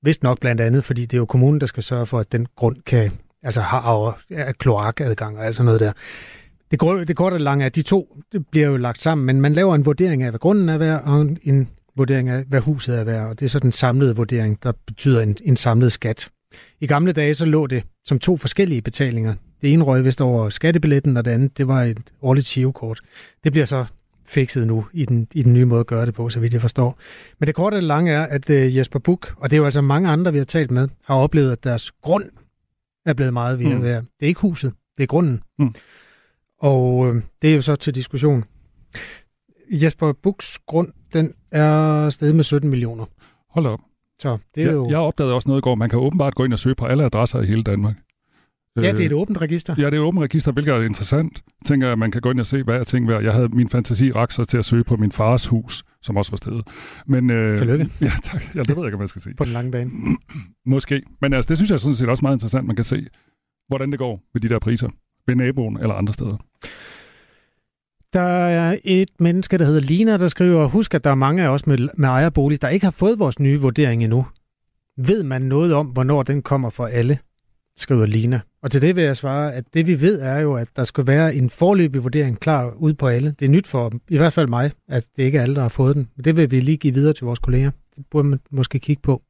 [0.04, 2.48] Vist nok blandt andet, fordi det er jo kommunen, der skal sørge for, at den
[2.56, 3.12] grund kan,
[3.44, 5.92] altså har ja, kloakadgang og alt sådan noget der.
[6.72, 9.26] Det, går, det korte og lange er, at de to det bliver jo lagt sammen,
[9.26, 12.62] men man laver en vurdering af, hvad grunden er værd, og en vurdering af, hvad
[12.62, 15.92] huset er værd, og det er så den samlede vurdering, der betyder en, en samlet
[15.92, 16.30] skat.
[16.80, 19.34] I gamle dage så lå det som to forskellige betalinger.
[19.64, 23.02] Det ene røg vist over skattebilletten, og det andet, det var et årligt chivekort.
[23.44, 23.86] Det bliver så
[24.26, 26.62] fikset nu i den, i den nye måde at gøre det på, så vidt jeg
[26.62, 26.98] forstår.
[27.40, 29.82] Men det korte og lange er, at uh, Jesper Buk, og det er jo altså
[29.82, 32.24] mange andre, vi har talt med, har oplevet, at deres grund
[33.06, 34.00] er blevet meget ved at være.
[34.00, 35.42] Det er ikke huset, det er grunden.
[35.60, 35.76] Mm.
[36.60, 38.44] Og øh, det er jo så til diskussion.
[39.72, 43.06] Jesper Buks grund, den er stedet med 17 millioner.
[43.50, 43.80] Hold op.
[44.20, 44.90] Så det er jeg, jo...
[44.90, 45.76] jeg opdagede også noget i går.
[45.76, 47.96] Man kan åbenbart gå ind og søge på alle adresser i hele Danmark.
[48.76, 49.76] Ja, det er et åbent register.
[49.78, 51.44] Ja, det er et åbent register, hvilket er interessant.
[51.62, 53.24] Jeg tænker, at man kan gå ind og se, hvad jeg tænker værd.
[53.24, 56.32] Jeg havde min fantasi rak sig til at søge på min fars hus, som også
[56.32, 56.68] var stedet.
[57.08, 57.90] Men, øh, Tillykke.
[58.02, 58.56] Ja, tak.
[58.56, 59.36] Ja, det ved jeg ikke, hvad jeg skal sige.
[59.36, 59.92] På den lange bane.
[60.66, 61.02] Måske.
[61.22, 63.08] Men altså, det synes jeg sådan set også meget interessant, man kan se,
[63.68, 64.90] hvordan det går med de der priser
[65.28, 66.38] ved naboen eller andre steder.
[68.14, 71.48] Der er et menneske, der hedder Lina, der skriver, husk, at der er mange af
[71.48, 74.26] os med, med ejerbolig, der ikke har fået vores nye vurdering endnu.
[74.98, 77.20] Ved man noget om, hvornår den kommer for alle?
[77.78, 78.40] skriver Lina.
[78.64, 81.08] Og til det vil jeg svare, at det vi ved er jo, at der skal
[81.08, 83.36] være en forløbig vurdering klar ud på alle.
[83.40, 85.70] Det er nyt for i hvert fald mig, at det ikke er alle, der har
[85.70, 86.10] fået den.
[86.16, 87.72] Men det vil vi lige give videre til vores kolleger.
[87.96, 89.22] Det burde man måske kigge på.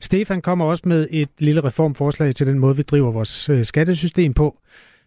[0.00, 4.34] Stefan kommer også med et lille reformforslag til den måde, vi driver vores øh, skattesystem
[4.34, 4.58] på.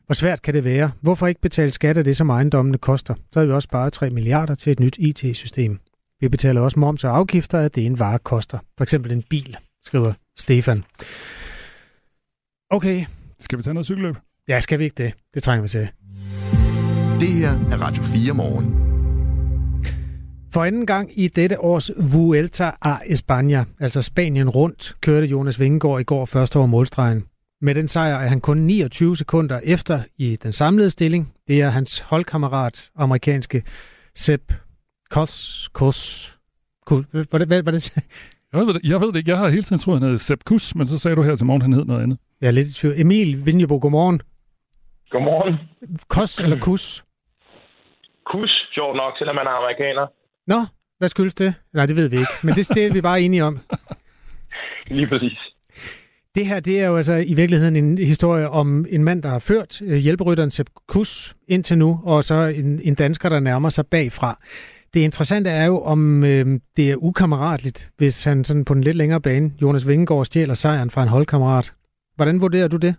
[0.06, 0.92] Hvor svært kan det være?
[1.02, 3.14] Hvorfor ikke betale skat af det, som ejendommene koster?
[3.32, 5.80] Så har vi også sparet 3 milliarder til et nyt IT-system.
[6.20, 8.60] Vi betaler også moms og afgifter, at det en vare koster.
[8.78, 10.84] For eksempel en bil, skriver Stefan.
[12.70, 13.06] Okay.
[13.40, 14.16] Skal vi tage noget cykelløb?
[14.48, 15.14] Ja, skal vi ikke det?
[15.34, 15.88] Det trænger vi til.
[17.20, 18.86] Det her er Radio 4 morgen.
[20.54, 26.00] For anden gang i dette års Vuelta a España, altså Spanien rundt, kørte Jonas Vingegaard
[26.00, 27.26] i går først over målstregen.
[27.62, 31.34] Med den sejr er han kun 29 sekunder efter i den samlede stilling.
[31.48, 33.64] Det er hans holdkammerat, amerikanske
[34.16, 34.54] Sepp
[35.10, 35.70] Kos...
[35.74, 36.32] Kos...
[36.88, 37.92] Hvad, hvad, hvad, hvad
[38.54, 39.32] jeg ved, det, jeg ved det ikke.
[39.32, 41.46] Jeg har hele tiden troet, han hed Sepp Kuss, men så sagde du her til
[41.46, 42.18] morgen, han hed noget andet.
[42.42, 43.00] Jeg er lidt i tvivl.
[43.00, 44.22] Emil Vinjebo, godmorgen.
[45.10, 45.56] Godmorgen.
[46.08, 47.04] Kos eller kus?
[48.26, 50.08] Kus, sjovt nok, selvom man er amerikaner.
[50.48, 50.60] Nå,
[50.98, 51.54] hvad skyldes det?
[51.74, 53.60] Nej, det ved vi ikke, men det, det er vi bare enige om.
[54.98, 55.38] lige præcis.
[56.36, 59.40] Det her, det er jo altså i virkeligheden en historie om en mand, der har
[59.40, 63.88] ført øh, hjælperytteren Sepp Kuss indtil nu, og så en, en dansker, der nærmer sig
[63.88, 64.40] bagfra.
[64.94, 68.98] Det interessante er jo, om øh, det er ukammeratligt, hvis han sådan på en lidt
[68.98, 71.74] længere bane, Jonas Vingegaard, stjæler sejren fra en holdkammerat.
[72.16, 72.96] Hvordan vurderer du det?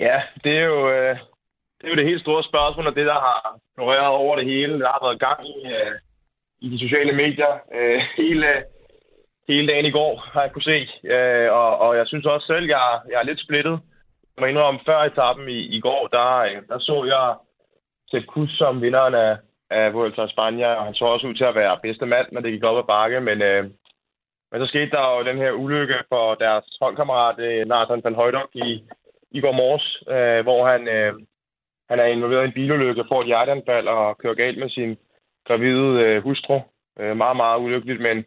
[0.00, 1.16] Ja, det er jo, øh,
[1.78, 4.80] det, er jo det helt store spørgsmål, og det, der har floreret over det hele.
[4.80, 5.94] Der har været gang i, øh,
[6.60, 8.48] i de sociale medier øh, hele,
[9.48, 10.78] hele dagen i går, har jeg kunne se.
[11.14, 13.80] Øh, og, og jeg synes også selv, jeg, jeg er lidt splittet.
[14.32, 17.36] Jeg må indrømme, før etappen i, i går, der, øh, der så jeg
[18.10, 19.36] Sepp Kuss som vinderen af,
[19.70, 22.52] af Vuelta Spanien, og han så også ud til at være bedste mand, når det
[22.52, 23.64] gik op ad bakke, men, øh,
[24.52, 28.50] men så skete der jo den her ulykke for deres holdkammerat øh, Nathan van Højdok
[28.54, 28.82] i,
[29.30, 31.12] i går morges, øh, hvor han, øh,
[31.90, 34.96] han er involveret i en bilulykke, får et hjerteanfald og kører galt med sin
[35.46, 36.60] gravide øh, hustru.
[37.00, 38.24] Øh, meget, meget ulykkeligt, men,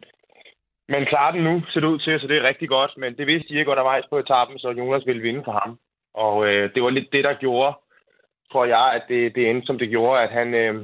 [0.88, 2.92] men klarer den nu, ser det ud til, så det er rigtig godt.
[2.96, 5.78] Men det vidste de ikke undervejs på etappen, så Jonas ville vinde for ham.
[6.14, 7.74] Og øh, det var lidt det, der gjorde,
[8.52, 10.74] tror jeg, at det, det endte, som det gjorde, at han, øh,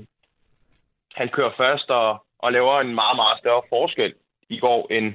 [1.15, 4.15] han kører først og, og laver en meget, meget større forskel
[4.49, 5.15] i går, end,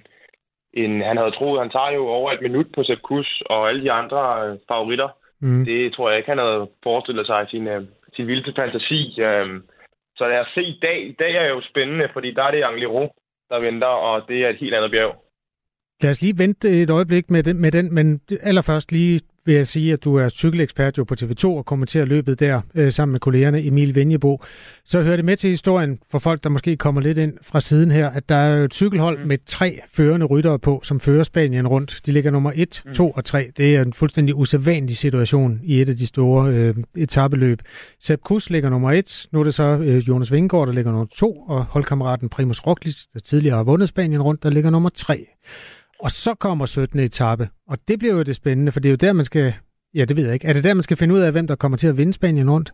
[0.74, 1.62] end han havde troet.
[1.62, 5.10] Han tager jo over et minut på Sepp Kuss og alle de andre øh, favoritter.
[5.42, 5.66] Mm.
[5.66, 7.82] Det tror jeg ikke, han havde forestillet sig i sin, øh,
[8.16, 9.02] sin vilde fantasi.
[9.22, 9.48] Øh,
[10.18, 11.08] så lad os se i dag.
[11.08, 13.08] I dag er jo spændende, fordi der er det Angliru,
[13.50, 15.16] der venter, og det er et helt andet bjerg.
[16.02, 19.68] Lad os lige vente et øjeblik med den, med den men allerførst lige vil jeg
[19.68, 23.20] sige, at du er cykelekspert jo på TV2 og kommenterer løbet der øh, sammen med
[23.20, 24.44] kollegerne Emil Venjebo.
[24.86, 27.92] Så hører det med til historien for folk, der måske kommer lidt ind fra siden
[27.92, 29.28] her, at der er et cykelhold mm.
[29.28, 32.02] med tre førende ryttere på, som fører Spanien rundt.
[32.06, 32.94] De ligger nummer 1, mm.
[32.94, 33.52] 2 og 3.
[33.58, 37.62] Det er en fuldstændig usædvanlig situation i et af de store øh, etabeløb.
[38.00, 39.28] Sepp Kuss ligger nummer 1.
[39.32, 42.96] Nu er det så øh, Jonas Vingegaard, der ligger nummer 2, og holdkammeraten Primus Roglic,
[43.14, 45.28] der tidligere har vundet Spanien rundt, der ligger nummer 3.
[46.00, 47.00] Og så kommer 17.
[47.00, 49.54] etape, og det bliver jo det spændende, for det er jo der, man skal...
[49.94, 50.48] Ja, det ved jeg ikke.
[50.48, 52.50] Er det der, man skal finde ud af, hvem der kommer til at vinde Spanien
[52.50, 52.72] rundt?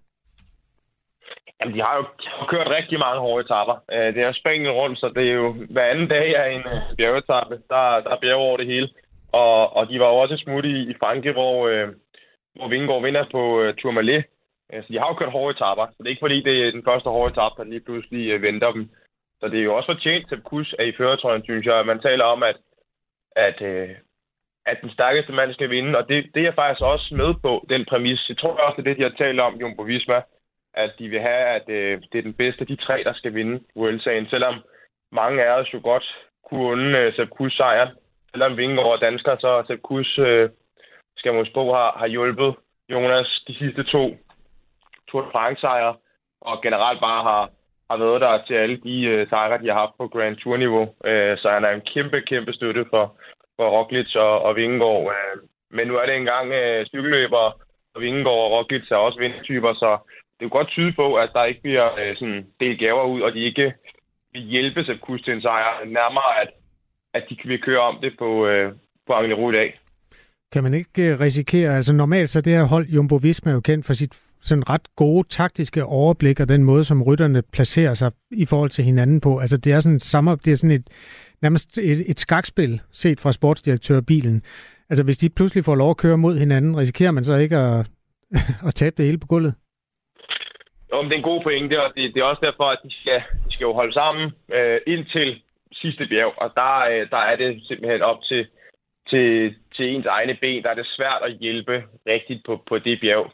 [1.59, 2.03] Jamen, de har jo
[2.53, 3.75] kørt rigtig mange hårde etapper.
[3.93, 6.97] Øh, det er Spanien rundt, så det er jo hver anden dag er en øh,
[6.97, 7.55] bjergetappe.
[7.69, 8.89] Der, der er bjerg over det hele.
[9.31, 11.87] Og, og de var jo også smut i, i Frankrig, hvor, øh,
[12.55, 14.23] hvor Vingegaard vinder på øh, Tourmalet.
[14.73, 15.85] Øh, så de har jo kørt hårde etapper.
[15.87, 18.41] Så det er ikke fordi, det er den første hårde etape, der lige pludselig øh,
[18.41, 18.89] venter dem.
[19.39, 21.85] Så det er jo også fortjent til Kus af i føretrøjen, synes jeg.
[21.85, 22.57] Man taler om, at
[23.35, 23.89] at, øh,
[24.65, 27.65] at den stærkeste mand skal vinde, og det, det er jeg faktisk også med på,
[27.69, 28.29] den præmis.
[28.29, 30.21] Jeg tror også, det er det, de har talt om, Jumbo Visma,
[30.73, 33.33] at de vil have, at øh, det er den bedste af de tre, der skal
[33.33, 34.55] vinde World-sagen, selvom
[35.11, 36.05] mange af os jo godt
[36.45, 37.89] kunne unde øh, Sepp Kuss sejren.
[38.31, 40.49] Selvom vi over danskere, så Sepp Kuss, øh,
[41.17, 42.55] skal måske spå, har, har hjulpet
[42.89, 44.17] Jonas de sidste to
[45.07, 45.95] Tour de France-sejre,
[46.41, 47.49] og generelt bare har,
[47.93, 50.85] har været der til alle de øh, sejre, de har haft på Grand Tour-niveau.
[51.09, 53.05] Øh, så han er en kæmpe, kæmpe støtte for,
[53.57, 55.05] for Roglic og, og Vingegaard.
[55.15, 55.35] Øh,
[55.75, 57.45] men nu er det engang øh, cykelløber,
[57.93, 59.89] og Vingegaard og Roglic er også vindtyper, så
[60.33, 63.33] det kan godt tyde på, at der ikke bliver øh, sådan delt gaver ud, og
[63.33, 63.73] de ikke
[64.33, 65.85] vil hjælpe sig Kus til en sejr.
[65.85, 66.49] Nærmere, at,
[67.13, 68.73] at de vil køre om det på, øh,
[69.07, 69.79] på Angliru i dag.
[70.53, 73.61] Kan man ikke øh, risikere, altså normalt så det her hold Jumbo Visma er jo
[73.61, 74.13] kendt for sit
[74.43, 78.85] sådan ret gode taktiske overblik og den måde, som rytterne placerer sig i forhold til
[78.85, 79.39] hinanden på.
[79.39, 80.87] Altså det er sådan et sammer, det er sådan et,
[81.41, 84.43] nærmest et, et skakspil set fra sportsdirektørbilen.
[84.89, 87.79] Altså hvis de pludselig får lov at køre mod hinanden, risikerer man så ikke at,
[88.67, 89.53] at tabe det hele på gulvet?
[90.91, 93.19] Om det er en god pointe, og det, det er også derfor, at de skal,
[93.45, 95.41] de skal jo holde sammen øh, indtil
[95.73, 98.47] sidste bjerg, og der, øh, der er det simpelthen op til,
[99.09, 102.99] til, til ens egne ben, der er det svært at hjælpe rigtigt på, på det
[103.01, 103.31] bjerg.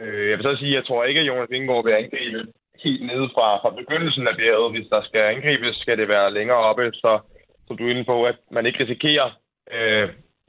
[0.00, 2.40] Øh, jeg vil så sige, at jeg tror ikke, at Jonas Vingegaard vil angribe
[2.84, 4.72] helt nede fra, fra begyndelsen af bjerget.
[4.72, 7.12] Hvis der skal angribes, skal det være længere oppe, så,
[7.66, 9.28] så du er inde på, at man ikke risikerer
[9.76, 10.08] øh,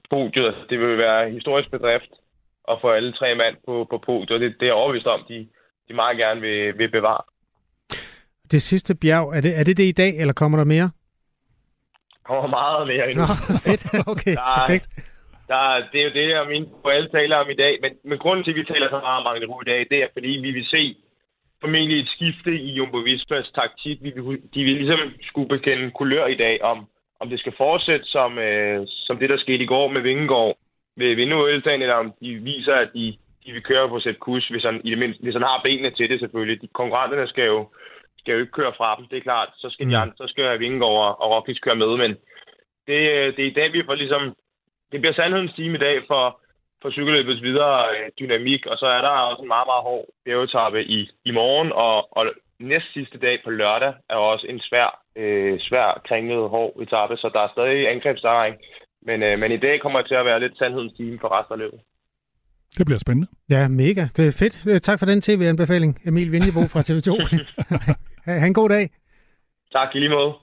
[0.10, 0.56] podiet.
[0.70, 2.12] Det vil være historisk bedrift
[2.72, 4.41] at få alle tre mand på, på podiet.
[4.41, 5.47] Det, det er overvist om, de,
[5.88, 7.24] de meget gerne vil, vil bevare.
[8.52, 10.89] Det sidste bjerg, er det, er det det i dag, eller kommer der mere?
[12.14, 13.26] Der kommer meget mere endnu.
[13.49, 14.08] Nå, fedt.
[14.08, 14.88] Okay, der, perfekt
[15.52, 17.74] der, det er jo det, jeg min alle taler om i dag.
[17.84, 20.08] Men, men grunden til, at vi taler så meget om Magneru i dag, det er,
[20.16, 20.95] fordi vi vil se
[21.62, 23.97] formentlig et skifte i Jumbo Vismas taktik.
[24.02, 24.12] Vi
[24.54, 24.99] de vil ligesom
[25.30, 26.78] skulle bekende kulør i dag, om,
[27.20, 30.58] om det skal fortsætte som, øh, som det, der skete i går med Vingegaard
[30.97, 34.64] ved Vinderueltagen, eller om de viser, at de, de vil køre på sæt kurs, hvis
[34.64, 36.62] han, i det mindste, hvis han har benene til det selvfølgelig.
[36.62, 37.70] De konkurrenterne skal jo,
[38.20, 39.49] skal jo ikke køre fra dem, det er klart.
[39.56, 40.02] Så skal, de mm.
[40.02, 42.12] andre, så skal Vingegaard og Roglic køre med, men
[42.88, 42.97] det,
[43.36, 44.36] det er i dag, vi får ligesom
[44.92, 46.24] det bliver sandhedens time i dag for,
[46.82, 50.84] for cykelløbets videre øh, dynamik, og så er der også en meget, meget hård bjergetappe
[50.84, 52.24] i, i morgen, og, og
[52.60, 57.30] næst sidste dag på lørdag er også en svær, øh, svær kringlet hård etape, så
[57.34, 58.54] der er stadig angrebsterræn.
[59.08, 61.54] Men, øh, men i dag kommer jeg til at være lidt sandhedens time for resten
[61.54, 61.80] af løbet.
[62.78, 63.28] Det bliver spændende.
[63.50, 64.04] Ja, mega.
[64.18, 64.56] Det er fedt.
[64.68, 67.10] Øh, Tak for den tv-anbefaling, Emil Vinjebo fra TV2.
[68.26, 68.89] ha' ha' en god dag.
[69.72, 70.34] Tak i lige måde.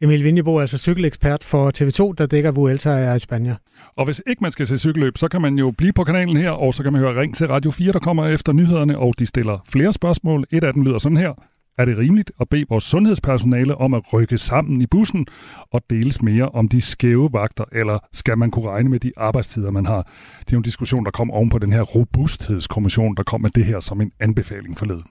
[0.00, 3.54] Emil Vinjebo altså cykelekspert for TV2, der dækker Vuelta i Spanien.
[3.96, 6.50] Og hvis ikke man skal se cykelløb, så kan man jo blive på kanalen her,
[6.50, 9.26] og så kan man høre Ring til Radio 4, der kommer efter nyhederne, og de
[9.26, 10.44] stiller flere spørgsmål.
[10.52, 11.32] Et af dem lyder sådan her.
[11.78, 15.26] Er det rimeligt at bede vores sundhedspersonale om at rykke sammen i bussen
[15.70, 19.70] og deles mere om de skæve vagter, eller skal man kunne regne med de arbejdstider,
[19.70, 20.02] man har?
[20.40, 23.50] Det er jo en diskussion, der kom oven på den her robusthedskommission, der kom med
[23.50, 25.04] det her som en anbefaling forleden.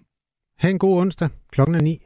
[0.60, 1.30] Ha' en god onsdag.
[1.52, 2.06] Klokken er 9.